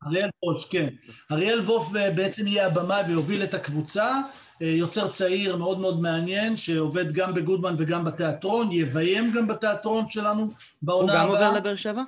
אריאל 0.06 0.30
וולף, 0.44 0.68
כן. 0.70 0.88
אריאל 1.32 1.60
וולף 1.60 1.96
אה, 1.96 2.10
בעצם 2.10 2.46
יהיה 2.46 2.66
הבמאי 2.66 3.02
ויוביל 3.08 3.44
את 3.44 3.54
הקבוצה, 3.54 4.20
אה, 4.62 4.66
יוצר 4.66 5.08
צעיר 5.08 5.56
מאוד 5.56 5.78
מאוד 5.78 6.00
מעניין, 6.00 6.56
שעובד 6.56 7.12
גם 7.12 7.34
בגודמן 7.34 7.74
וגם 7.78 8.04
בתיאטרון, 8.04 8.72
יביים 8.72 9.32
גם 9.32 9.48
בתיאטרון 9.48 10.08
שלנו 10.08 10.52
בעונה 10.82 11.12
הבאה. 11.12 11.24
הוא 11.24 11.34
גם 11.34 11.44
עובר 11.44 11.58
לבאר 11.58 11.76
שבע? 11.76 12.02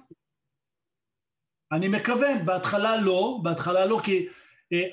אני 1.72 1.88
מקווה, 1.88 2.28
בהתחלה 2.44 2.96
לא, 2.96 3.38
בהתחלה 3.42 3.86
לא, 3.86 4.00
כי 4.04 4.26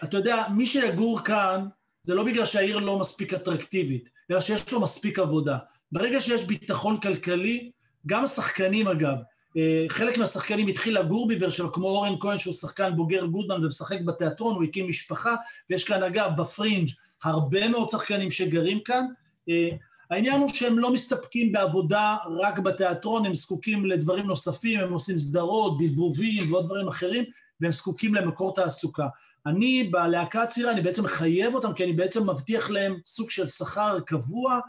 אתה 0.03 0.17
יודע, 0.17 0.46
מי 0.55 0.65
שיגור 0.65 1.19
כאן, 1.19 1.67
זה 2.03 2.15
לא 2.15 2.24
בגלל 2.24 2.46
שהעיר 2.46 2.77
לא 2.77 3.00
מספיק 3.00 3.34
אטרקטיבית, 3.34 4.10
אלא 4.31 4.41
שיש 4.41 4.72
לו 4.72 4.81
מספיק 4.81 5.19
עבודה. 5.19 5.58
ברגע 5.91 6.22
שיש 6.22 6.46
ביטחון 6.46 7.00
כלכלי, 7.00 7.72
גם 8.08 8.24
השחקנים 8.24 8.88
אגב, 8.88 9.15
אה, 9.58 9.86
חלק 9.89 10.17
מהשחקנים 10.17 10.67
התחיל 10.67 11.00
לגור 11.00 11.27
בבאר 11.27 11.50
שבע, 11.50 11.69
כמו 11.74 11.88
אורן 11.88 12.15
כהן 12.19 12.39
שהוא 12.39 12.53
שחקן 12.53 12.96
בוגר 12.96 13.25
גודמן 13.25 13.65
ומשחק 13.65 14.01
בתיאטרון, 14.01 14.55
הוא 14.55 14.63
הקים 14.63 14.89
משפחה, 14.89 15.36
ויש 15.69 15.84
כאן 15.84 16.03
אגב 16.03 16.31
בפרינג' 16.38 16.89
הרבה 17.24 17.67
מאוד 17.67 17.89
שחקנים 17.89 18.31
שגרים 18.31 18.79
כאן. 18.86 19.05
אה, 19.50 19.69
העניין 20.10 20.41
הוא 20.41 20.50
שהם 20.50 20.79
לא 20.79 20.93
מסתפקים 20.93 21.51
בעבודה 21.51 22.15
רק 22.39 22.60
בתיאטרון, 22.60 23.25
הם 23.25 23.36
זקוקים 23.36 23.86
לדברים 23.86 24.27
נוספים, 24.27 24.79
הם 24.79 24.93
עושים 24.93 25.17
סדרות, 25.17 25.77
דיבובים 25.77 26.53
ועוד 26.53 26.65
דברים 26.65 26.88
אחרים, 26.88 27.24
והם 27.62 27.72
זקוקים 27.72 28.15
למקור 28.15 28.55
תעסוקה. 28.55 29.08
אני 29.46 29.84
בלהקה 29.84 30.43
הצעירה, 30.43 30.72
אני 30.72 30.81
בעצם 30.81 31.03
מחייב 31.03 31.55
אותם, 31.55 31.74
כי 31.74 31.84
אני 31.84 31.93
בעצם 31.93 32.29
מבטיח 32.29 32.69
להם 32.69 32.98
סוג 33.05 33.29
של 33.29 33.50
שכר 33.50 34.00
קבוע, 34.00 34.60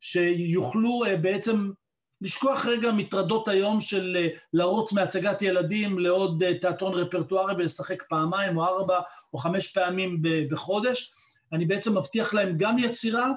שיוכלו 0.00 1.04
אה, 1.06 1.16
בעצם 1.16 1.70
לשכוח 2.20 2.66
רגע 2.66 2.92
מטרדות 2.92 3.48
היום 3.48 3.80
של 3.80 4.16
אה, 4.20 4.28
לרוץ 4.52 4.92
מהצגת 4.92 5.42
ילדים 5.42 5.98
לעוד 5.98 6.42
אה, 6.42 6.58
תיאטרון 6.58 6.94
רפרטוארי 6.94 7.54
ולשחק 7.54 8.02
פעמיים 8.08 8.56
או 8.56 8.64
ארבע 8.64 9.00
או 9.32 9.38
חמש 9.38 9.72
פעמים 9.72 10.22
בחודש. 10.50 11.14
אני 11.52 11.64
בעצם 11.64 11.98
מבטיח 11.98 12.34
להם 12.34 12.54
גם 12.58 12.78
יצירה 12.78 13.30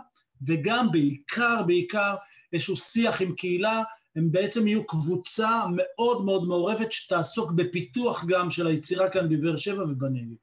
וגם 0.48 0.92
בעיקר, 0.92 1.62
בעיקר 1.68 2.16
איזשהו 2.54 2.76
שיח 2.76 3.22
עם 3.22 3.36
קהילה, 3.36 3.84
הם 4.16 4.32
בעצם 4.32 4.68
יהיו 4.68 4.88
קבוצה 4.88 5.62
מאוד 5.76 6.26
מאוד 6.26 6.48
מעורבת 6.48 6.92
שתעסוק 6.92 7.52
בפיתוח 7.52 8.26
גם 8.28 8.50
של 8.50 8.68
היצירה 8.68 9.10
כאן 9.10 9.30
בבאר 9.30 9.58
שבע 9.58 9.84
ובנגב. 9.84 10.36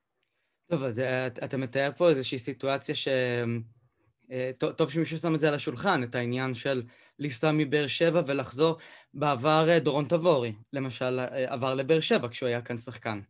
טוב, 0.71 0.85
אז 0.85 1.03
אתה 1.45 1.57
מתאר 1.57 1.91
פה 1.97 2.09
איזושהי 2.09 2.39
סיטואציה 2.39 2.95
ש... 2.95 3.09
אה, 4.31 4.51
טוב 4.77 4.91
שמישהו 4.91 5.19
שם 5.19 5.35
את 5.35 5.41
זה 5.41 5.49
על 5.49 5.55
השולחן, 5.55 6.03
את 6.03 6.15
העניין 6.15 6.55
של 6.55 6.83
לנסוע 7.19 7.53
מבאר 7.53 7.87
שבע 7.87 8.23
ולחזור. 8.27 8.79
בעבר 9.15 9.69
אה, 9.69 9.79
דורון 9.79 10.05
תבורי, 10.05 10.53
למשל, 10.73 11.19
אה, 11.19 11.53
עבר 11.53 11.75
לבאר 11.75 12.01
שבע 12.01 12.29
כשהוא 12.29 12.47
היה 12.47 12.63
כאן 12.63 12.79
שחקן. 12.79 13.21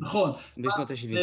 נכון. 0.00 0.30
בשנות 0.56 0.90
ה-70. 0.90 1.16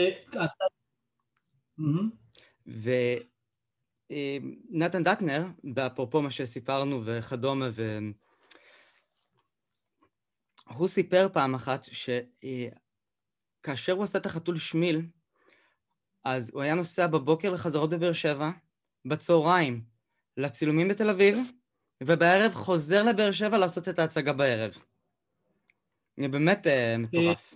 ונתן 4.72 5.04
דטנר, 5.04 5.46
באפרופו 5.63 6.22
מה 6.22 6.32
שסיפרנו 6.32 7.01
וכדומה, 7.06 7.70
והוא 10.68 10.88
סיפר 10.88 11.28
פעם 11.34 11.56
אחת 11.56 11.88
שכאשר 13.62 13.94
הוא 13.94 14.04
עשה 14.04 14.18
את 14.18 14.25
החתול 14.25 14.58
שמיל, 14.58 15.01
אז 16.24 16.51
הוא 16.54 16.62
היה 16.62 16.75
נוסע 16.75 17.08
בבוקר 17.08 17.50
לחזרות 17.50 17.90
בבאר 17.90 18.13
שבע, 18.13 18.51
בצהריים 19.06 19.82
לצילומים 20.38 20.88
בתל 20.88 21.10
אביב, 21.10 21.38
ובערב 22.04 22.54
חוזר 22.54 23.04
לבאר 23.04 23.32
שבע 23.32 23.58
לעשות 23.58 23.90
את 23.90 24.00
ההצגה 24.00 24.34
בערב. 24.34 24.72
זה 26.18 26.28
באמת 26.28 26.68
uh, 26.68 26.98
מטורף. 26.98 27.56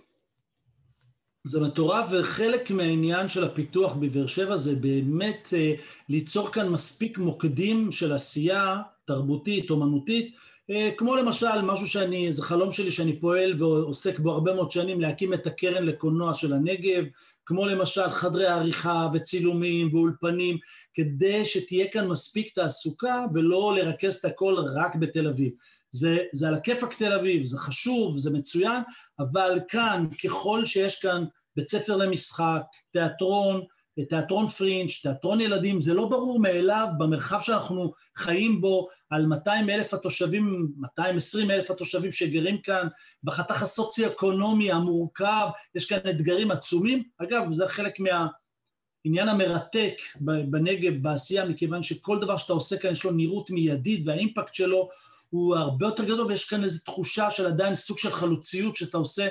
זה 1.44 1.60
מטורף, 1.60 2.12
וחלק 2.12 2.70
מהעניין 2.70 3.28
של 3.28 3.44
הפיתוח 3.44 3.94
בבאר 3.94 4.26
שבע 4.26 4.56
זה 4.56 4.76
באמת 4.80 5.48
uh, 5.50 5.80
ליצור 6.08 6.52
כאן 6.52 6.68
מספיק 6.68 7.18
מוקדים 7.18 7.92
של 7.92 8.12
עשייה 8.12 8.82
תרבותית, 9.04 9.70
אומנותית, 9.70 10.36
כמו 10.96 11.16
למשל, 11.16 11.62
משהו 11.62 11.86
שאני, 11.86 12.32
זה 12.32 12.42
חלום 12.42 12.70
שלי 12.70 12.90
שאני 12.90 13.20
פועל 13.20 13.62
ועוסק 13.62 14.18
בו 14.18 14.30
הרבה 14.30 14.54
מאוד 14.54 14.70
שנים, 14.70 15.00
להקים 15.00 15.34
את 15.34 15.46
הקרן 15.46 15.84
לקולנוע 15.84 16.34
של 16.34 16.52
הנגב, 16.52 17.04
כמו 17.46 17.66
למשל 17.66 18.10
חדרי 18.10 18.46
עריכה 18.46 19.08
וצילומים 19.14 19.94
ואולפנים, 19.94 20.58
כדי 20.94 21.44
שתהיה 21.44 21.88
כאן 21.88 22.08
מספיק 22.08 22.54
תעסוקה 22.54 23.24
ולא 23.34 23.74
לרכז 23.76 24.14
את 24.14 24.24
הכל 24.24 24.56
רק 24.74 24.96
בתל 24.96 25.28
אביב. 25.28 25.52
זה, 25.90 26.18
זה 26.32 26.48
על 26.48 26.54
הכיפאק 26.54 26.94
תל 26.94 27.12
אביב, 27.12 27.46
זה 27.46 27.58
חשוב, 27.58 28.18
זה 28.18 28.30
מצוין, 28.30 28.82
אבל 29.18 29.60
כאן, 29.68 30.06
ככל 30.24 30.64
שיש 30.64 31.00
כאן 31.00 31.24
בית 31.56 31.68
ספר 31.68 31.96
למשחק, 31.96 32.62
תיאטרון, 32.92 33.62
תיאטרון 34.04 34.46
פרינג', 34.46 34.90
תיאטרון 35.02 35.40
ילדים, 35.40 35.80
זה 35.80 35.94
לא 35.94 36.08
ברור 36.08 36.40
מאליו 36.40 36.86
במרחב 36.98 37.40
שאנחנו 37.42 37.92
חיים 38.16 38.60
בו, 38.60 38.88
על 39.10 39.26
200 39.26 39.70
אלף 39.70 39.94
התושבים, 39.94 40.68
220 40.78 41.50
אלף 41.50 41.70
התושבים 41.70 42.12
שגרים 42.12 42.58
כאן, 42.58 42.86
בחתך 43.24 43.62
הסוציו-אקונומי 43.62 44.72
המורכב, 44.72 45.46
יש 45.74 45.84
כאן 45.84 45.98
אתגרים 46.10 46.50
עצומים. 46.50 47.02
אגב, 47.18 47.52
זה 47.52 47.68
חלק 47.68 48.00
מהעניין 48.00 49.28
המרתק 49.28 49.94
בנגב, 50.20 51.02
בעשייה, 51.02 51.44
מכיוון 51.44 51.82
שכל 51.82 52.20
דבר 52.20 52.36
שאתה 52.36 52.52
עושה 52.52 52.78
כאן 52.78 52.90
יש 52.90 53.04
לו 53.04 53.10
נראות 53.10 53.50
מיידית, 53.50 54.02
והאימפקט 54.06 54.54
שלו 54.54 54.88
הוא 55.30 55.56
הרבה 55.56 55.86
יותר 55.86 56.04
גדול, 56.04 56.26
ויש 56.26 56.44
כאן 56.44 56.64
איזו 56.64 56.84
תחושה 56.84 57.30
של 57.30 57.46
עדיין 57.46 57.74
סוג 57.74 57.98
של 57.98 58.10
חלוציות 58.10 58.76
שאתה 58.76 58.98
עושה, 58.98 59.28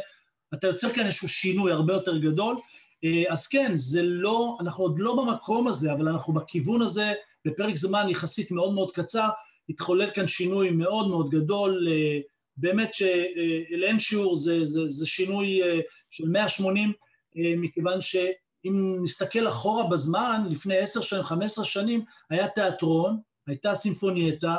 אתה 0.53 0.67
יוצר 0.67 0.89
כאן 0.89 1.05
איזשהו 1.05 1.29
שינוי 1.29 1.71
הרבה 1.71 1.93
יותר 1.93 2.17
גדול. 2.17 2.55
אה, 3.03 3.23
אז 3.29 3.47
כן, 3.47 3.71
זה 3.75 4.03
לא, 4.03 4.57
אנחנו 4.59 4.83
עוד 4.83 4.99
לא 4.99 5.15
במקום 5.15 5.67
הזה, 5.67 5.93
אבל 5.93 6.07
אנחנו 6.07 6.33
בכיוון 6.33 6.81
הזה. 6.81 7.13
בפרק 7.45 7.75
זמן 7.75 8.09
יחסית 8.09 8.51
מאוד 8.51 8.73
מאוד 8.73 8.91
קצר, 8.91 9.29
התחולל 9.69 10.11
כאן 10.11 10.27
שינוי 10.27 10.71
מאוד 10.71 11.07
מאוד 11.09 11.29
גדול, 11.29 11.87
אה, 11.91 12.19
באמת 12.57 12.93
שלאין 12.93 13.99
שיעור 13.99 14.35
זה, 14.35 14.65
זה, 14.65 14.87
זה 14.87 15.07
שינוי 15.07 15.63
אה, 15.63 15.79
של 16.09 16.29
180, 16.29 16.93
מכיוון 17.35 18.01
שאם 18.01 18.97
נסתכל 19.03 19.47
אחורה 19.47 19.89
בזמן, 19.89 20.41
לפני 20.49 20.77
עשר 20.77 21.01
שנים, 21.01 21.23
חמש 21.23 21.45
עשרה 21.45 21.65
שנים, 21.65 22.05
היה 22.29 22.47
תיאטרון, 22.47 23.19
הייתה 23.47 23.75
סימפונייטה, 23.75 24.55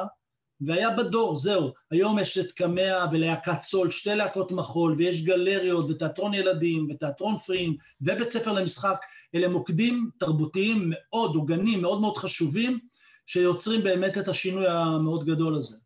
והיה 0.61 0.91
בדור, 0.91 1.37
זהו. 1.37 1.73
היום 1.91 2.19
יש 2.19 2.39
את 2.39 2.53
קמע 2.53 3.05
ולהקת 3.13 3.61
סול, 3.61 3.91
שתי 3.91 4.15
להקות 4.15 4.53
מחול, 4.53 4.95
ויש 4.99 5.23
גלריות 5.23 5.91
ותיאטרון 5.91 6.35
ילדים 6.35 6.89
ותיאטרון 6.91 7.39
פרין 7.39 7.77
ובית 8.01 8.29
ספר 8.29 8.53
למשחק. 8.53 8.97
אלה 9.35 9.49
מוקדים 9.49 10.11
תרבותיים 10.19 10.91
מאוד, 10.91 11.35
עוגנים 11.35 11.83
מאוד 11.83 12.01
מאוד 12.01 12.17
חשובים, 12.17 12.79
שיוצרים 13.27 13.83
באמת 13.83 14.19
את 14.19 14.29
השינוי 14.29 14.69
המאוד 14.69 15.27
גדול 15.27 15.55
הזה. 15.55 15.77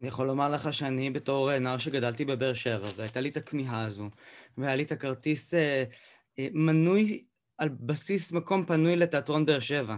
אני 0.00 0.08
יכול 0.08 0.26
לומר 0.26 0.48
לך 0.48 0.74
שאני 0.74 1.10
בתור 1.10 1.58
נער 1.58 1.78
שגדלתי 1.78 2.24
בבאר 2.24 2.54
שבע, 2.54 2.86
והייתה 2.96 3.20
לי 3.20 3.28
את 3.28 3.36
הכמיהה 3.36 3.84
הזו, 3.84 4.10
והיה 4.58 4.76
לי 4.76 4.82
את 4.82 4.92
הכרטיס 4.92 5.54
אה, 5.54 5.84
אה, 6.38 6.48
מנוי 6.52 7.24
על 7.58 7.68
בסיס 7.68 8.32
מקום 8.32 8.66
פנוי 8.66 8.96
לתיאטרון 8.96 9.46
באר 9.46 9.60
שבע. 9.60 9.96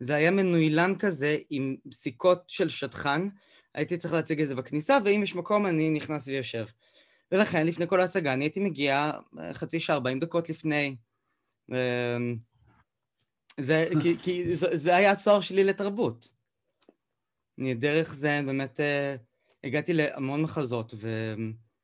זה 0.00 0.14
היה 0.14 0.30
מנוילן 0.30 0.94
כזה 0.98 1.36
עם 1.50 1.76
סיכות 1.92 2.42
של 2.48 2.68
שטחן, 2.68 3.28
הייתי 3.74 3.96
צריך 3.96 4.14
להציג 4.14 4.40
את 4.40 4.48
זה 4.48 4.54
בכניסה, 4.54 4.98
ואם 5.04 5.20
יש 5.22 5.34
מקום 5.34 5.66
אני 5.66 5.90
נכנס 5.90 6.28
ויושב. 6.28 6.66
ולכן 7.32 7.66
לפני 7.66 7.88
כל 7.88 8.00
ההצגה 8.00 8.32
אני 8.32 8.44
הייתי 8.44 8.60
מגיע 8.60 9.12
אה, 9.38 9.54
חצי 9.54 9.80
שעה, 9.80 9.96
40 9.96 10.20
דקות 10.20 10.48
לפני. 10.48 10.96
אמ, 11.70 12.36
זה, 13.60 13.88
כי, 14.02 14.16
כי 14.24 14.56
זה, 14.56 14.76
זה 14.76 14.96
היה 14.96 15.10
הצוהר 15.10 15.40
שלי 15.40 15.64
לתרבות. 15.64 16.32
אני 17.58 17.74
דרך 17.74 18.14
זה 18.14 18.40
באמת 18.46 18.80
uh, 18.80 19.18
הגעתי 19.64 19.92
להמון 19.92 20.42
מחזות, 20.42 20.94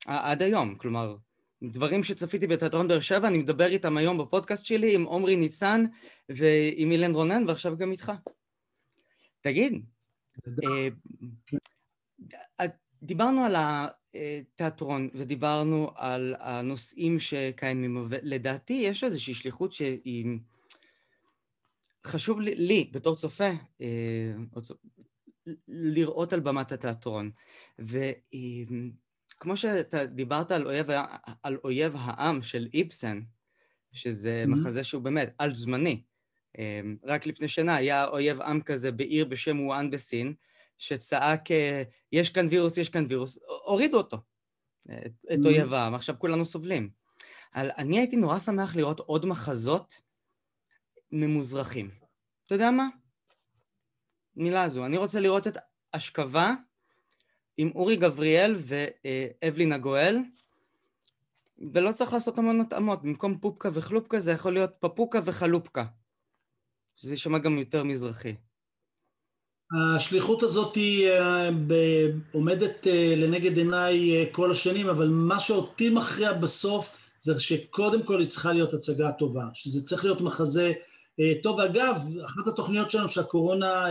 ועד 0.07 0.43
היום, 0.43 0.75
כלומר, 0.75 1.16
דברים 1.62 2.05
שצפיתי 2.05 2.47
בתיאטרון 2.47 2.88
באר 2.88 3.00
שבע, 3.00 3.28
אני 3.28 3.38
מדבר 3.38 3.66
איתם 3.66 3.97
היום 3.97 4.19
בפודקאסט 4.19 4.64
שלי 4.64 4.95
עם 4.95 5.05
עומרי 5.05 5.37
ניצן 5.37 5.85
ועם 6.28 6.93
אילן 6.93 7.14
רונן, 7.14 7.45
ועכשיו 7.49 7.76
גם 7.76 7.93
איתך. 7.93 8.12
תגיד, 9.40 9.83
דיברנו 13.02 13.45
על 13.45 13.54
התיאטרון 13.56 15.09
ודיברנו 15.14 15.90
על 15.95 16.35
הנושאים 16.38 17.21
שקיימים, 17.21 18.06
ולדעתי 18.11 18.73
יש 18.73 19.04
איזושהי 19.04 19.35
שליחות 19.35 19.73
שהיא... 19.73 20.38
חשוב 22.06 22.40
לי, 22.40 22.54
לי 22.54 22.90
בתור 22.92 23.16
צופה, 23.16 23.50
אה, 23.80 24.33
לראות 25.68 26.33
על 26.33 26.40
במת 26.40 26.73
התיאטרון. 26.73 27.30
וכמו 27.78 29.56
שאתה 29.56 30.04
דיברת 30.04 30.50
על 30.50 30.66
אויב, 30.66 30.87
על 31.42 31.59
אויב 31.64 31.92
העם 31.97 32.42
של 32.42 32.68
איבסן, 32.75 33.21
שזה 33.92 34.45
mm-hmm. 34.45 34.50
מחזה 34.50 34.85
שהוא 34.85 35.02
באמת 35.02 35.35
על-זמני. 35.38 36.02
אה, 36.59 36.80
רק 37.04 37.26
לפני 37.26 37.49
שנה 37.49 37.76
היה 37.76 38.06
אויב 38.06 38.42
עם 38.42 38.61
כזה 38.61 38.92
בעיר 38.92 39.25
בשם 39.25 39.61
וואן 39.61 39.90
בסין, 39.90 40.35
שצעק, 40.78 41.50
אה, 41.50 41.83
יש 42.12 42.30
כאן 42.30 42.47
וירוס, 42.50 42.78
יש 42.78 42.88
כאן 42.88 43.04
וירוס, 43.09 43.38
הורידו 43.64 43.97
אותו, 43.97 44.16
את, 44.90 45.12
את 45.33 45.38
mm. 45.42 45.47
אויב 45.47 45.73
העם, 45.73 45.95
עכשיו 45.95 46.14
כולנו 46.18 46.45
סובלים. 46.45 46.90
אבל 47.54 47.71
אני 47.78 47.99
הייתי 47.99 48.16
נורא 48.16 48.38
שמח 48.38 48.76
לראות 48.76 49.00
עוד 49.00 49.26
מחזות 49.26 50.00
ממוזרחים. 51.12 51.90
אתה 52.47 52.54
יודע 52.54 52.71
מה? 52.71 52.87
מילה 54.37 54.68
זו. 54.68 54.87
אני 54.87 54.97
רוצה 54.97 55.21
לראות 55.21 55.47
את 55.47 55.56
אשכבה 55.92 56.54
עם 57.56 57.71
אורי 57.75 57.97
גבריאל 57.97 58.56
ואבלין 58.59 59.73
הגואל, 59.73 60.18
ולא 61.73 61.92
צריך 61.92 62.12
לעשות 62.12 62.38
המון 62.38 62.61
התאמות. 62.61 63.02
במקום 63.02 63.38
פופקה 63.38 63.68
וחלופקה 63.73 64.21
זה 64.21 64.33
יכול 64.33 64.52
להיות 64.52 64.71
פפוקה 64.80 65.18
וחלופקה. 65.25 65.85
שזה 66.97 67.12
יישמע 67.12 67.38
גם 67.38 67.59
יותר 67.59 67.85
מזרחי. 67.85 68.35
השליחות 69.73 70.43
הזאת 70.43 70.75
היא 70.75 71.09
אה, 71.09 71.51
עומדת 72.33 72.87
אה, 72.87 73.15
לנגד 73.17 73.57
עיניי 73.57 74.17
אה, 74.17 74.25
כל 74.33 74.51
השנים, 74.51 74.89
אבל 74.89 75.09
מה 75.09 75.41
שאותי 75.41 75.91
מכריע 75.91 76.33
בסוף 76.33 76.97
זה 77.21 77.41
שקודם 77.41 78.02
כל 78.02 78.21
היא 78.21 78.29
צריכה 78.29 78.52
להיות 78.52 78.75
הצגה 78.75 79.13
טובה, 79.13 79.45
שזה 79.55 79.87
צריך 79.87 80.05
להיות 80.05 80.21
מחזה 80.21 80.73
טוב. 81.43 81.61
אגב, 81.61 82.00
אחת 82.26 82.47
התוכניות 82.47 82.91
שלנו 82.91 83.09
שהקורונה 83.09 83.85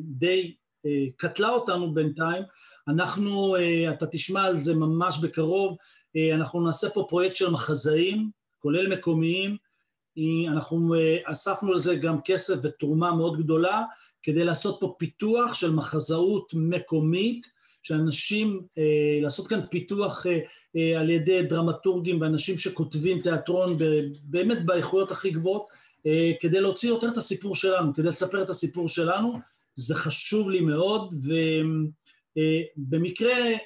די 0.00 0.54
קטלה 1.16 1.48
אותנו 1.48 1.94
בינתיים, 1.94 2.42
אנחנו, 2.88 3.56
אתה 3.90 4.06
תשמע 4.06 4.42
על 4.42 4.58
זה 4.58 4.74
ממש 4.74 5.18
בקרוב, 5.22 5.76
אנחנו 6.34 6.66
נעשה 6.66 6.90
פה 6.90 7.06
פרויקט 7.08 7.36
של 7.36 7.50
מחזאים, 7.50 8.30
כולל 8.58 8.88
מקומיים, 8.88 9.56
אנחנו 10.48 10.94
אספנו 11.24 11.72
לזה 11.72 11.96
גם 11.96 12.20
כסף 12.24 12.54
ותרומה 12.62 13.14
מאוד 13.14 13.38
גדולה, 13.38 13.84
כדי 14.22 14.44
לעשות 14.44 14.76
פה 14.80 14.94
פיתוח 14.98 15.54
של 15.54 15.70
מחזאות 15.70 16.52
מקומית, 16.54 17.46
שאנשים, 17.82 18.62
אה, 18.78 19.18
לעשות 19.22 19.48
כאן 19.48 19.60
פיתוח 19.70 20.26
אה, 20.26 20.38
אה, 20.76 21.00
על 21.00 21.10
ידי 21.10 21.42
דרמטורגים 21.42 22.20
ואנשים 22.20 22.58
שכותבים 22.58 23.22
תיאטרון 23.22 23.78
באמת 24.22 24.64
באיכויות 24.64 25.10
הכי 25.10 25.30
גבוהות, 25.30 25.66
אה, 26.06 26.32
כדי 26.40 26.60
להוציא 26.60 26.88
יותר 26.88 27.08
את 27.08 27.16
הסיפור 27.16 27.56
שלנו, 27.56 27.94
כדי 27.94 28.08
לספר 28.08 28.42
את 28.42 28.50
הסיפור 28.50 28.88
שלנו, 28.88 29.38
זה 29.74 29.94
חשוב 29.94 30.50
לי 30.50 30.60
מאוד, 30.60 31.14
ובמקרה 32.36 33.32
אה, 33.32 33.56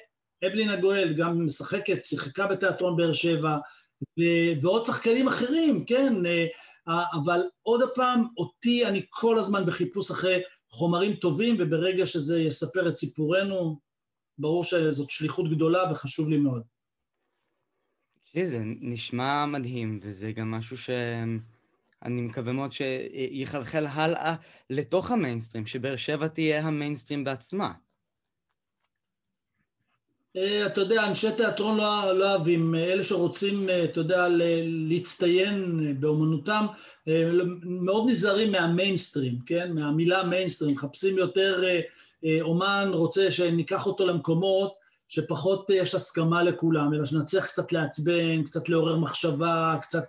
אבלין 0.47 0.69
הגואל 0.69 1.13
גם 1.13 1.45
משחקת, 1.45 2.03
שיחקה 2.03 2.47
בתיאטרון 2.47 2.97
באר 2.97 3.13
שבע, 3.13 3.57
ועוד 4.61 4.85
שחקנים 4.85 5.27
אחרים, 5.27 5.85
כן, 5.85 6.25
אה, 6.25 6.45
אבל 6.87 7.41
עוד 7.61 7.81
פעם, 7.95 8.23
אותי, 8.37 8.85
אני 8.85 9.05
כל 9.09 9.39
הזמן 9.39 9.65
בחיפוש 9.65 10.11
אחרי 10.11 10.41
חומרים 10.69 11.13
טובים, 11.15 11.55
וברגע 11.59 12.05
שזה 12.05 12.41
יספר 12.41 12.89
את 12.89 12.95
סיפורנו, 12.95 13.79
ברור 14.37 14.63
שזאת 14.63 15.09
שליחות 15.09 15.49
גדולה 15.49 15.91
וחשוב 15.91 16.29
לי 16.29 16.37
מאוד. 16.37 16.63
זה 18.43 18.59
נשמע 18.63 19.45
מדהים, 19.45 19.99
וזה 20.01 20.31
גם 20.31 20.51
משהו 20.51 20.77
שאני 20.77 22.21
מקווה 22.21 22.53
מאוד 22.53 22.71
שיחלחל 22.71 23.87
הלאה 23.87 24.35
לתוך 24.69 25.11
המיינסטרים, 25.11 25.65
שבאר 25.65 25.95
שבע 25.95 26.27
תהיה 26.27 26.67
המיינסטרים 26.67 27.23
בעצמה. 27.23 27.73
אה, 30.37 30.65
אתה 30.65 30.81
יודע, 30.81 31.07
אנשי 31.07 31.31
תיאטרון 31.37 31.77
לא, 31.77 32.13
לא 32.13 32.35
אוהבים, 32.35 32.75
אה, 32.75 32.83
אלה 32.83 33.03
שרוצים, 33.03 33.69
אה, 33.69 33.83
אתה 33.83 33.99
יודע, 33.99 34.27
להצטיין 34.63 35.79
באומנותם, 35.99 36.65
מאוד 37.63 38.09
נזהרים 38.09 38.51
מהמיינסטרים, 38.51 39.39
כן? 39.45 39.71
מהמילה 39.71 40.23
מיינסטרים, 40.23 40.75
מחפשים 40.75 41.17
יותר 41.17 41.63
אומן 42.41 42.89
רוצה 42.93 43.31
שניקח 43.31 43.85
אותו 43.85 44.07
למקומות 44.07 44.73
שפחות 45.07 45.69
יש 45.69 45.95
הסכמה 45.95 46.43
לכולם, 46.43 46.93
אלא 46.93 47.05
שנצליח 47.05 47.45
קצת 47.45 47.71
לעצבן, 47.71 48.43
קצת 48.43 48.69
לעורר 48.69 48.97
מחשבה, 48.97 49.75
קצת... 49.81 50.03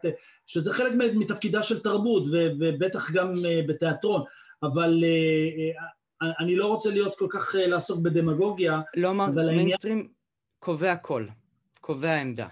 שזה 0.47 0.75
חלק 0.75 0.93
מתפקידה 1.15 1.63
של 1.63 1.81
תרבות, 1.81 2.23
ובטח 2.59 3.11
גם 3.11 3.35
בתיאטרון, 3.69 4.23
אבל 4.63 5.05
אני 6.41 6.57
לא 6.57 6.67
רוצה 6.67 6.91
להיות 6.91 7.19
כל 7.19 7.27
כך, 7.31 7.55
לעסוק 7.59 8.01
בדמגוגיה, 8.03 8.81
לא 8.97 9.11
אמר, 9.11 9.27
מיינסטרים. 9.27 10.18
קובע 10.59 10.97
קול, 10.97 11.29
קובע 11.81 12.21
עמדה. 12.21 12.49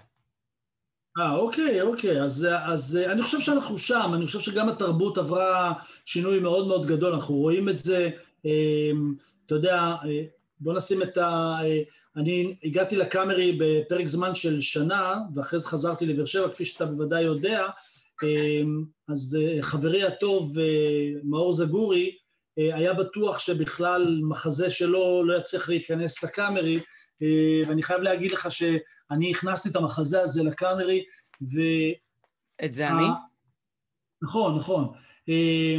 אה, 1.19 1.35
אוקיי, 1.35 1.81
אוקיי. 1.81 2.21
אז, 2.21 2.47
אז 2.65 2.99
אני 3.05 3.23
חושב 3.23 3.39
שאנחנו 3.39 3.77
שם, 3.77 4.11
אני 4.13 4.25
חושב 4.25 4.39
שגם 4.39 4.69
התרבות 4.69 5.17
עברה 5.17 5.73
שינוי 6.05 6.39
מאוד 6.39 6.67
מאוד 6.67 6.85
גדול, 6.85 7.13
אנחנו 7.13 7.35
רואים 7.35 7.69
את 7.69 7.79
זה, 7.79 8.09
אה, 8.45 8.91
אתה 9.45 9.55
יודע, 9.55 9.95
אה, 10.05 10.23
בוא 10.59 10.73
נשים 10.73 11.01
את 11.01 11.17
ה... 11.17 11.57
אה, 11.63 11.81
אני 12.15 12.55
הגעתי 12.63 12.95
לקאמרי 12.95 13.57
בפרק 13.59 14.07
זמן 14.07 14.35
של 14.35 14.61
שנה, 14.61 15.15
ואחרי 15.35 15.59
זה 15.59 15.67
חזרתי 15.67 16.05
לבאר 16.05 16.25
שבע, 16.25 16.49
כפי 16.49 16.65
שאתה 16.65 16.85
בוודאי 16.85 17.23
יודע, 17.23 17.67
אז 19.09 19.37
חברי 19.61 20.03
הטוב, 20.03 20.57
מאור 21.23 21.53
זגורי, 21.53 22.17
היה 22.57 22.93
בטוח 22.93 23.39
שבכלל 23.39 24.19
מחזה 24.23 24.71
שלו 24.71 25.23
לא 25.25 25.37
יצליח 25.37 25.69
להיכנס 25.69 26.23
לקאמרי, 26.23 26.75
אה, 26.75 26.81
ואני 27.67 27.83
חייב 27.83 28.01
להגיד 28.01 28.31
לך 28.31 28.51
שאני 28.51 29.31
הכנסתי 29.31 29.69
את 29.69 29.75
המחזה 29.75 30.21
הזה 30.21 30.43
לקאמרי, 30.43 31.03
ו... 31.41 31.59
את 32.65 32.73
זה 32.73 32.89
אני? 32.89 33.05
נכון, 34.21 34.57
נכון. 34.57 34.87
אה, 35.29 35.75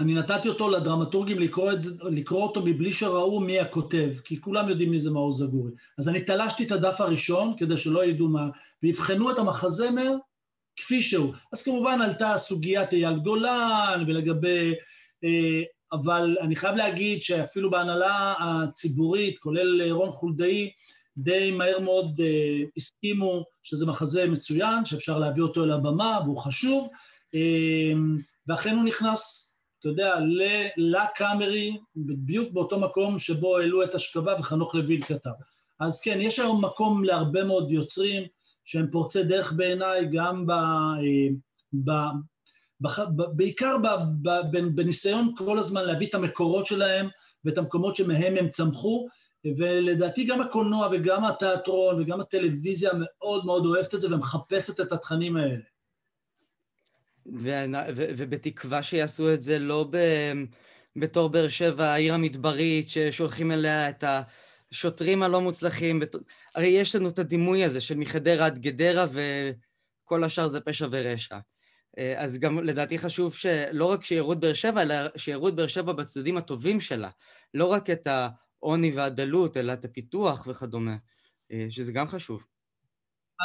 אני 0.00 0.14
נתתי 0.14 0.48
אותו 0.48 0.70
לדרמטורגים 0.70 1.38
לקרוא, 1.38 1.72
את 1.72 1.78
לקרוא 2.10 2.42
אותו 2.42 2.62
מבלי 2.64 2.92
שראו 2.92 3.40
מי 3.40 3.60
הכותב, 3.60 4.10
כי 4.24 4.40
כולם 4.40 4.68
יודעים 4.68 4.90
מי 4.90 4.98
זה 4.98 5.10
מאור 5.10 5.32
זגורי. 5.32 5.70
אז 5.98 6.08
אני 6.08 6.20
תלשתי 6.20 6.66
את 6.66 6.72
הדף 6.72 7.00
הראשון 7.00 7.54
כדי 7.58 7.76
שלא 7.78 8.04
ידעו 8.04 8.28
מה, 8.28 8.48
ויבחנו 8.82 9.30
את 9.30 9.38
המחזמר 9.38 10.10
כפי 10.76 11.02
שהוא. 11.02 11.34
אז 11.52 11.62
כמובן 11.62 12.02
עלתה 12.02 12.38
סוגיית 12.38 12.92
אייל 12.92 13.18
גולן 13.18 14.04
ולגבי 14.06 14.74
אה, 15.24 15.62
אבל 15.92 16.36
אני 16.40 16.56
חייב 16.56 16.76
להגיד 16.76 17.22
שאפילו 17.22 17.70
בהנהלה 17.70 18.34
הציבורית, 18.38 19.38
כולל 19.38 19.90
רון 19.90 20.10
חולדאי, 20.10 20.70
די 21.16 21.50
מהר 21.50 21.80
מאוד 21.80 22.20
uh, 22.20 22.70
הסכימו 22.76 23.44
שזה 23.62 23.86
מחזה 23.86 24.28
מצוין, 24.28 24.84
שאפשר 24.84 25.18
להביא 25.18 25.42
אותו 25.42 25.64
אל 25.64 25.72
הבמה 25.72 26.20
והוא 26.24 26.38
חשוב, 26.38 26.88
uh, 27.36 27.98
ואכן 28.48 28.76
הוא 28.76 28.84
נכנס, 28.84 29.50
אתה 29.80 29.88
יודע, 29.88 30.16
לקאמרי, 30.76 31.76
בדיוק 31.96 32.52
באותו 32.52 32.80
מקום 32.80 33.18
שבו 33.18 33.58
העלו 33.58 33.82
את 33.82 33.94
אשכבה 33.94 34.34
וחנוך 34.38 34.74
לויל 34.74 35.02
כתב. 35.02 35.30
אז 35.80 36.00
כן, 36.00 36.18
יש 36.20 36.38
היום 36.38 36.64
מקום 36.64 37.04
להרבה 37.04 37.44
מאוד 37.44 37.70
יוצרים 37.70 38.22
שהם 38.64 38.86
פורצי 38.92 39.24
דרך 39.24 39.52
בעיניי, 39.52 40.08
גם 40.12 40.46
ב... 40.46 40.52
ב 41.84 41.90
בעיקר 43.36 43.76
בניסיון 44.74 45.34
כל 45.36 45.58
הזמן 45.58 45.84
להביא 45.84 46.06
את 46.06 46.14
המקורות 46.14 46.66
שלהם 46.66 47.08
ואת 47.44 47.58
המקומות 47.58 47.96
שמהם 47.96 48.36
הם 48.36 48.48
צמחו, 48.48 49.08
ולדעתי 49.56 50.24
גם 50.24 50.40
הקולנוע 50.40 50.88
וגם 50.92 51.24
התיאטרון 51.24 52.00
וגם 52.00 52.20
הטלוויזיה 52.20 52.90
מאוד 52.98 53.46
מאוד 53.46 53.66
אוהבת 53.66 53.94
את 53.94 54.00
זה 54.00 54.14
ומחפשת 54.14 54.80
את 54.80 54.92
התכנים 54.92 55.36
האלה. 55.36 55.62
ובתקווה 57.96 58.82
שיעשו 58.82 59.34
את 59.34 59.42
זה 59.42 59.58
לא 59.58 59.86
ב- 59.90 60.44
בתור 60.96 61.28
באר 61.28 61.48
שבע, 61.48 61.84
העיר 61.84 62.14
המדברית, 62.14 62.88
ששולחים 62.88 63.52
אליה 63.52 63.88
את 63.88 64.04
השוטרים 64.72 65.22
הלא 65.22 65.40
מוצלחים. 65.40 66.00
בת... 66.00 66.16
הרי 66.54 66.66
יש 66.66 66.96
לנו 66.96 67.08
את 67.08 67.18
הדימוי 67.18 67.64
הזה 67.64 67.80
של 67.80 67.96
מחדרה 67.96 68.46
עד 68.46 68.58
גדרה, 68.58 69.06
וכל 69.10 70.24
השאר 70.24 70.48
זה 70.48 70.60
פשע 70.60 70.86
ורשע. 70.90 71.36
אה, 71.98 72.14
אז 72.16 72.38
גם 72.38 72.64
לדעתי 72.64 72.98
חשוב 72.98 73.34
שלא 73.34 73.84
רק 73.84 74.04
שיראו 74.04 74.32
את 74.32 74.40
באר 74.40 74.54
שבע, 74.54 74.82
אלא 74.82 74.94
שיראו 75.16 75.48
את 75.48 75.54
באר 75.54 75.66
שבע 75.66 75.92
בצדדים 75.92 76.36
הטובים 76.36 76.80
שלה. 76.80 77.10
לא 77.54 77.66
רק 77.66 77.90
את 77.90 78.08
העוני 78.10 78.92
והדלות, 78.94 79.56
אלא 79.56 79.72
את 79.72 79.84
הפיתוח 79.84 80.46
וכדומה, 80.50 80.96
אה, 81.52 81.66
שזה 81.70 81.92
גם 81.92 82.08
חשוב. 82.08 82.44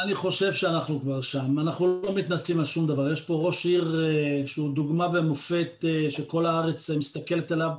אני 0.04 0.14
חושב 0.14 0.52
שאנחנו 0.52 1.00
כבר 1.00 1.22
שם, 1.22 1.58
אנחנו 1.58 2.02
לא 2.02 2.14
מתנסים 2.14 2.58
על 2.58 2.64
שום 2.64 2.86
דבר. 2.86 3.12
יש 3.12 3.20
פה 3.20 3.34
ראש 3.34 3.66
עיר 3.66 3.94
אה, 4.04 4.46
שהוא 4.46 4.74
דוגמה 4.74 5.06
ומופת 5.06 5.84
שכל 6.10 6.46
הארץ 6.46 6.90
מסתכלת 6.90 7.52
עליו, 7.52 7.70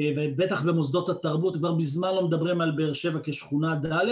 ובטח 0.00 0.62
במוסדות 0.62 1.08
התרבות, 1.08 1.56
כבר 1.56 1.74
מזמן 1.74 2.14
לא 2.14 2.26
מדברים 2.26 2.60
על 2.60 2.70
באר 2.76 2.92
שבע 2.92 3.20
כשכונה 3.24 3.74
ד', 3.74 4.08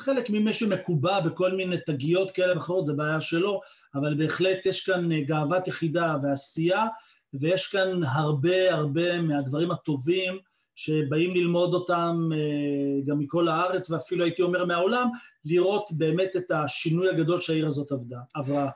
חלק 0.00 0.30
ממי 0.30 0.52
שמקובע 0.52 1.20
בכל 1.20 1.52
מיני 1.52 1.76
תגיות 1.86 2.30
כאלה 2.30 2.54
ואחרות, 2.54 2.86
זה 2.86 2.92
בעיה 2.92 3.20
שלו, 3.20 3.60
אבל 3.94 4.14
בהחלט 4.14 4.66
יש 4.66 4.86
כאן 4.86 5.20
גאוות 5.20 5.68
יחידה 5.68 6.16
ועשייה, 6.22 6.86
ויש 7.34 7.66
כאן 7.66 8.00
הרבה 8.04 8.74
הרבה 8.74 9.22
מהדברים 9.22 9.70
הטובים 9.70 10.38
שבאים 10.74 11.34
ללמוד 11.34 11.74
אותם 11.74 12.28
אה, 12.34 13.04
גם 13.06 13.18
מכל 13.18 13.48
הארץ, 13.48 13.90
ואפילו 13.90 14.24
הייתי 14.24 14.42
אומר 14.42 14.64
מהעולם, 14.64 15.08
לראות 15.44 15.88
באמת 15.92 16.36
את 16.36 16.50
השינוי 16.50 17.08
הגדול 17.08 17.40
שהעיר 17.40 17.66
הזאת 17.66 17.92
עבדה, 17.92 18.18
עברה. 18.34 18.70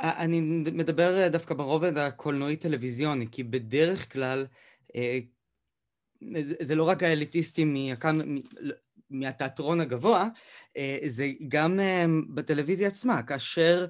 אני 0.00 0.40
מדבר 0.72 1.28
דווקא 1.28 1.54
ברובד 1.54 1.96
הקולנועי-טלוויזיוני, 1.96 3.26
כי 3.30 3.44
בדרך 3.44 4.12
כלל 4.12 4.46
אה, 4.96 5.18
זה 6.60 6.74
לא 6.74 6.88
רק 6.88 7.02
האליטיסטים 7.02 7.76
מהתיאטרון 9.10 9.80
הגבוה, 9.80 10.28
אה, 10.76 10.98
זה 11.06 11.32
גם 11.48 11.80
בטלוויזיה 12.34 12.88
עצמה, 12.88 13.22
כאשר 13.22 13.86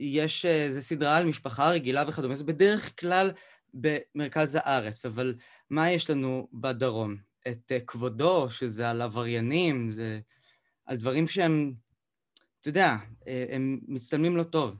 יש 0.00 0.44
איזו 0.44 0.80
סדרה 0.80 1.16
על 1.16 1.24
משפחה 1.24 1.70
רגילה 1.70 2.04
וכדומה, 2.08 2.34
זה 2.34 2.44
בדרך 2.44 3.00
כלל 3.00 3.32
במרכז 3.74 4.58
הארץ, 4.60 5.06
אבל 5.06 5.34
מה 5.70 5.90
יש 5.90 6.10
לנו 6.10 6.48
בדרום? 6.52 7.16
את 7.48 7.72
אה, 7.72 7.80
כבודו, 7.80 8.50
שזה 8.50 8.90
על 8.90 9.02
עבריינים, 9.02 9.90
זה 9.90 10.20
על 10.86 10.96
דברים 10.96 11.26
שהם, 11.26 11.72
אתה 12.60 12.68
יודע, 12.68 12.96
אה, 13.28 13.44
הם 13.50 13.80
מצטלמים 13.88 14.36
לא 14.36 14.42
טוב. 14.42 14.76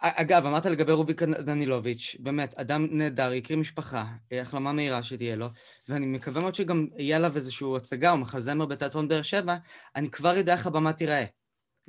אגב, 0.00 0.46
אמרת 0.46 0.66
לגבי 0.66 0.92
רוביק 0.92 1.22
דנילוביץ', 1.22 2.16
באמת, 2.18 2.54
אדם 2.54 2.86
נהדר, 2.90 3.30
הקריא 3.32 3.58
משפחה, 3.58 4.06
אה, 4.32 4.40
החלמה 4.40 4.72
מהירה 4.72 5.02
שתהיה 5.02 5.36
לו, 5.36 5.48
ואני 5.88 6.06
מקווה 6.06 6.42
מאוד 6.42 6.54
שגם 6.54 6.86
יהיה 6.96 7.16
עליו 7.16 7.36
איזושהי 7.36 7.76
הצגה 7.76 8.10
או 8.12 8.16
מחזמר 8.16 8.66
בתיאטרון 8.66 9.08
באר 9.08 9.22
שבע, 9.22 9.56
אני 9.96 10.10
כבר 10.10 10.36
יודע 10.36 10.52
איך 10.52 10.66
הבמה 10.66 10.92
תיראה. 10.92 11.24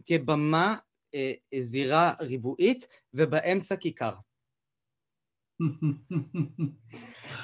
תהיה 0.05 0.19
במה, 0.19 0.67
אה, 0.67 0.75
זירה 1.59 2.13
ריבועית, 2.21 2.87
ובאמצע 3.13 3.75
כיכר. 3.75 4.13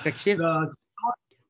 תקשיב. 0.03 0.39
לא, 0.39 0.47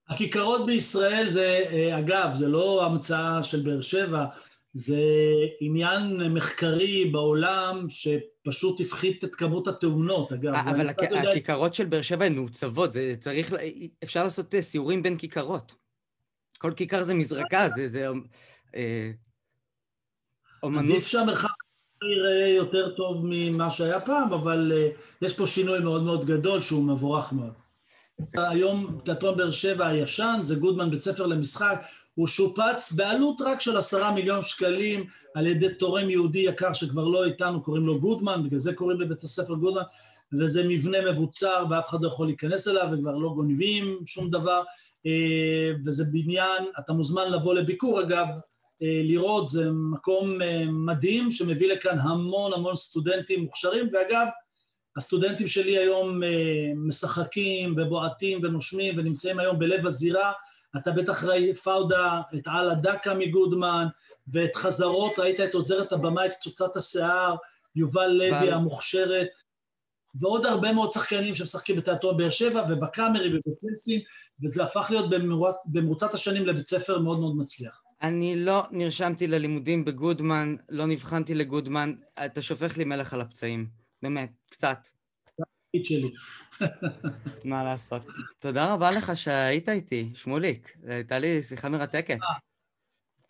הכיכרות 0.08 0.66
בישראל 0.66 1.28
זה, 1.28 1.64
אה, 1.72 2.00
אגב, 2.00 2.30
זה 2.36 2.48
לא 2.48 2.86
המצאה 2.86 3.44
של 3.44 3.62
באר 3.64 3.82
שבע, 3.82 4.26
זה 4.74 5.02
עניין 5.60 6.34
מחקרי 6.34 7.10
בעולם 7.12 7.88
שפשוט 7.90 8.82
הפחית 8.82 9.24
את 9.24 9.36
כמות 9.36 9.68
התאונות, 9.68 10.32
אגב. 10.34 10.54
אה, 10.54 10.72
אבל 10.72 10.90
הכ- 10.90 11.30
הכיכרות 11.32 11.74
של 11.74 11.86
באר 11.86 12.02
שבע 12.02 12.26
הן 12.26 12.36
מעוצבות, 12.36 12.92
זה 12.92 13.14
צריך, 13.20 13.54
אפשר 14.04 14.24
לעשות 14.24 14.56
אה, 14.56 14.62
סיורים 14.62 15.04
בין 15.04 15.18
כיכרות. 15.18 15.76
כל 16.58 16.74
כיכר 16.78 17.04
זה 17.04 17.14
מזרקה, 17.14 17.70
זה, 17.70 17.88
זה 17.88 18.08
אה, 18.76 19.12
אומנות. 20.64 20.92
עדיף 20.92 21.08
שהמרחק 21.08 21.50
ייראה 22.04 22.48
יותר 22.48 22.90
טוב 22.90 23.22
ממה 23.24 23.70
שהיה 23.70 24.00
פעם, 24.00 24.34
אבל 24.34 24.72
יש 25.22 25.34
פה 25.34 25.48
שינוי 25.48 25.80
מאוד 25.80 26.04
מאוד 26.04 26.26
גדול 26.26 26.62
שהוא 26.62 26.84
מבורך 26.84 27.34
מאוד. 27.34 27.54
היום 28.34 29.00
תיאטרון 29.06 29.38
באר 29.38 29.52
שבע 29.52 29.88
הישן, 29.88 30.40
זה 30.42 30.56
גודמן 30.56 30.90
בית 30.90 31.02
ספר 31.02 31.26
למשחק, 31.26 31.82
הוא 32.16 32.28
שופץ 32.28 32.92
בעלות 32.92 33.42
רק 33.42 33.62
של 33.62 33.78
עשרה 33.78 34.12
מיליון 34.12 34.44
שקלים 34.44 35.06
על 35.36 35.48
ידי 35.48 35.74
תורם 35.74 36.10
יהודי 36.10 36.40
יקר 36.40 36.74
שכבר 36.74 37.08
לא 37.08 37.26
איתנו, 37.26 37.64
קוראים 37.64 37.86
לו 37.86 38.00
גודמן, 38.00 38.44
בגלל 38.44 38.60
זה 38.60 38.74
קוראים 38.74 39.02
לבית 39.02 39.24
הספר 39.24 39.54
גודמן, 39.54 39.82
וזה 40.34 40.68
מבנה 40.68 41.12
מבוצר 41.12 41.66
ואף 41.70 41.90
אחד 41.90 42.02
לא 42.02 42.08
יכול 42.08 42.28
להיכנס 42.28 42.68
אליו 42.68 42.88
וכבר 42.94 43.16
לא 43.16 43.30
גונבים 43.30 44.00
שום 44.06 44.30
דבר, 44.30 44.62
אה, 45.06 45.72
וזה 45.86 46.04
בניין, 46.12 46.64
אתה 46.80 46.94
מוזמן 46.94 47.32
לבוא 47.32 47.54
לביקור 47.54 48.02
אגב, 48.02 48.28
אה, 48.28 48.34
לראות, 48.82 49.50
זה 49.50 49.70
מקום 49.72 50.42
אה, 50.42 50.64
מדהים 50.68 51.32
שמביא 51.32 51.74
לכאן 51.74 52.00
המון 52.00 52.54
המון 52.54 52.76
סטודנטים 52.76 53.44
מוכשרים, 53.44 53.90
ואגב, 53.94 54.28
הסטודנטים 54.98 55.48
שלי 55.48 55.78
היום 55.78 56.22
משחקים 56.88 57.76
ובועטים 57.78 58.40
ונושמים 58.44 58.98
ונמצאים 58.98 59.40
היום 59.40 59.60
בלב 59.60 59.88
הזירה, 59.88 60.32
אתה 60.78 60.92
בטח 60.92 61.24
ראית 61.24 61.58
פאודה, 61.58 62.22
את 62.36 62.48
אללה 62.48 62.76
דקה 62.76 63.14
מגודמן, 63.14 63.86
ואת 64.28 64.56
חזרות, 64.56 65.20
ראית 65.20 65.40
את 65.40 65.54
עוזרת 65.54 65.92
הבמאי 65.94 66.30
קצוצת 66.32 66.78
השיער, 66.78 67.36
יובל 67.76 68.08
לוי 68.08 68.52
המוכשרת, 68.52 69.28
ועוד 70.22 70.46
הרבה 70.46 70.74
מאוד 70.74 70.92
שחקנים 70.92 71.36
שמשחקים 71.36 71.76
בתיאטרון 71.76 72.18
באר 72.18 72.30
שבע 72.30 72.64
ובקאמרי 72.70 73.38
ובצנסין, 73.38 74.02
וזה 74.44 74.64
הפך 74.64 74.88
להיות 74.90 75.10
במרוצ, 75.10 75.56
במרוצת 75.66 76.14
השנים 76.14 76.46
לבית 76.46 76.68
ספר 76.68 77.00
מאוד 77.00 77.20
מאוד 77.20 77.38
מצליח. 77.38 77.85
אני 78.02 78.36
לא 78.36 78.64
נרשמתי 78.72 79.28
ללימודים 79.28 79.86
בגודמן, 79.86 80.56
לא 80.70 80.86
נבחנתי 80.86 81.34
לגודמן, 81.34 81.96
אתה 82.26 82.42
שופך 82.42 82.78
לי 82.78 82.84
מלך 82.84 83.14
על 83.14 83.22
הפצעים, 83.22 83.68
באמת, 84.02 84.32
קצת. 84.50 84.88
שלי. 85.84 86.12
מה 87.46 87.64
לעשות. 87.64 88.06
תודה 88.40 88.74
רבה 88.74 88.92
לך 88.92 89.18
שהיית 89.18 89.70
איתי, 89.70 90.12
שמוליק. 90.16 90.78
הייתה 90.88 91.20
לי 91.20 91.44
שיחה 91.44 91.70
מרתקת. 91.70 92.18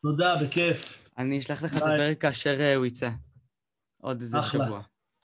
תודה, 0.02 0.36
בכיף. 0.44 1.10
אני 1.18 1.40
אשלח 1.40 1.64
לך 1.64 1.78
את 1.78 1.82
הפרק 1.82 2.22
כאשר 2.22 2.62
אה, 2.62 2.76
הוא 2.76 2.86
יצא. 2.86 3.10
עוד 4.02 4.22
איזה 4.22 4.38
שבוע. 4.42 4.82